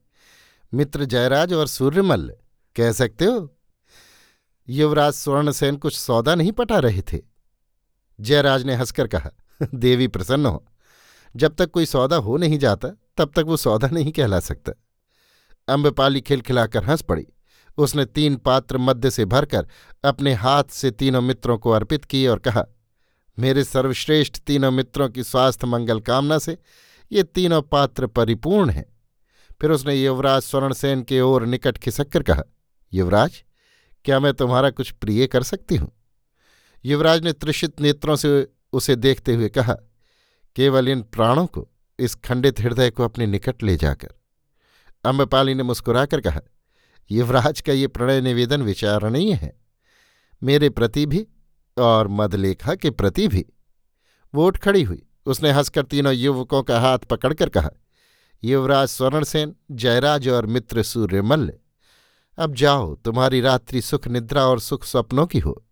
[0.74, 2.32] मित्र जयराज और सूर्यमल्ल
[2.76, 3.56] कह सकते हो?
[4.68, 7.18] युवराज स्वर्णसेन कुछ सौदा नहीं पटा रहे थे।
[8.20, 9.30] जयराज ने हंसकर कहा,
[9.74, 10.66] देवी प्रसन्न हो।
[11.36, 14.72] जब तक कोई सौदा हो नहीं जाता, तब तक वो सौदा नहीं कहला सकता।
[15.68, 17.26] अम्बपाली खिलखिलाकर हंस पड़ी।
[17.76, 19.68] उसने तीन पात्र मध्य से भरकर
[20.04, 22.64] अपने हाथ से तीनों मित्रों को अर्पित किए और कहा,
[23.38, 26.58] मेरे सर्वश्रेष्ठ तीनों मित्रों की स्वास्थ्य मंगल कामना से
[27.12, 28.86] ये तीनों पात्र परिपूर्ण हैं।
[29.60, 32.42] फिर उसने युवराज स्वर्णसेन के ओर निकट खिसक कर कहा
[32.92, 33.42] युवराज,
[34.04, 35.92] क्या मैं तुम्हारा कुछ प्रिय कर सकती हूँ?
[36.84, 39.74] युवराज ने त्रिषित नेत्रों से उसे देखते हुए कहा,
[40.56, 41.68] केवल इन प्राणों को
[41.98, 44.14] इस खंडित हृदय को अपने निकट ले जाकर।
[45.04, 46.40] अम्बपाली ने मुस्कुराकर कहा,
[47.10, 49.52] युवराज का ये प्रणय निवेदन विचारणीय है।
[50.42, 51.26] मेरे प्रति भी
[51.76, 53.44] और मदलेखा के प्रति भी।
[54.34, 57.70] वो उठ खड़ी हुई। उसने हंसकर तीनों युवकों का हाथ पकड़कर कहा,
[58.42, 61.52] युवराज स्वर्णसेन, जयराज और मित्र सूर्यमल्ल
[62.38, 65.64] अब जाओ, तुम्हारी रात्रि सुख निद्रा और सुख स्वप्नों की हो।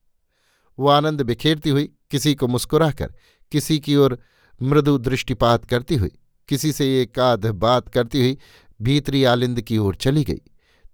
[0.79, 3.15] वो आनंद बिखेरती हुई किसी को मुस्कुराकर,
[3.53, 4.19] किसी की ओर
[4.63, 6.11] मृदु दृष्टिपात करती हुई,
[6.49, 8.39] किसी से एक आध बात करती हुई
[8.83, 10.41] भीतरी आलिंद की ओर चली गई।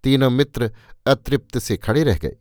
[0.05, 0.71] तीनों मित्र
[1.07, 2.37] अतृप्त से खड़े रह गए।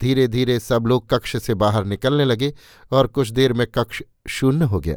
[0.00, 2.54] धीरे धीरे सब लोग कक्ष से बाहर निकलने लगे
[2.90, 4.96] और कुछ देर में कक्ष शून्य हो गया।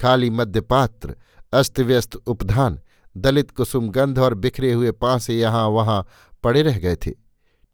[0.00, 1.16] खाली मध्यपात्र
[1.52, 2.80] अस्तव्यस्त उपधान
[3.16, 6.06] दलित कुसुम गंध और बिखरे हुए पांसे यहाँ वहाँ
[6.42, 7.10] पड़े रह गए थे।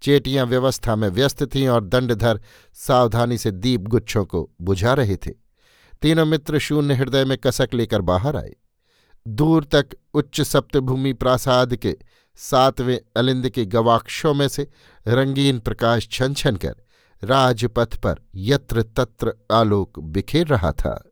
[0.02, 2.40] चेटियाँ व्यवस्था में व्यस्त थीं और दंडधर
[2.74, 5.30] सावधानी से दीप गुच्छों को बुझा रहे थे।
[6.02, 8.54] तीनों मित्र शून्य हृदय में कसक लेकर बाहर आए।
[9.26, 11.96] दूर तक उच्च सप्तभूमि प्रासाद के
[12.36, 14.68] सातवें अलिंद के गवाक्षों में से
[15.08, 16.74] रंगीन प्रकाश छन छन कर
[17.22, 21.11] राजपथ पर यत्र तत्र आलोक बिखेर रहा था।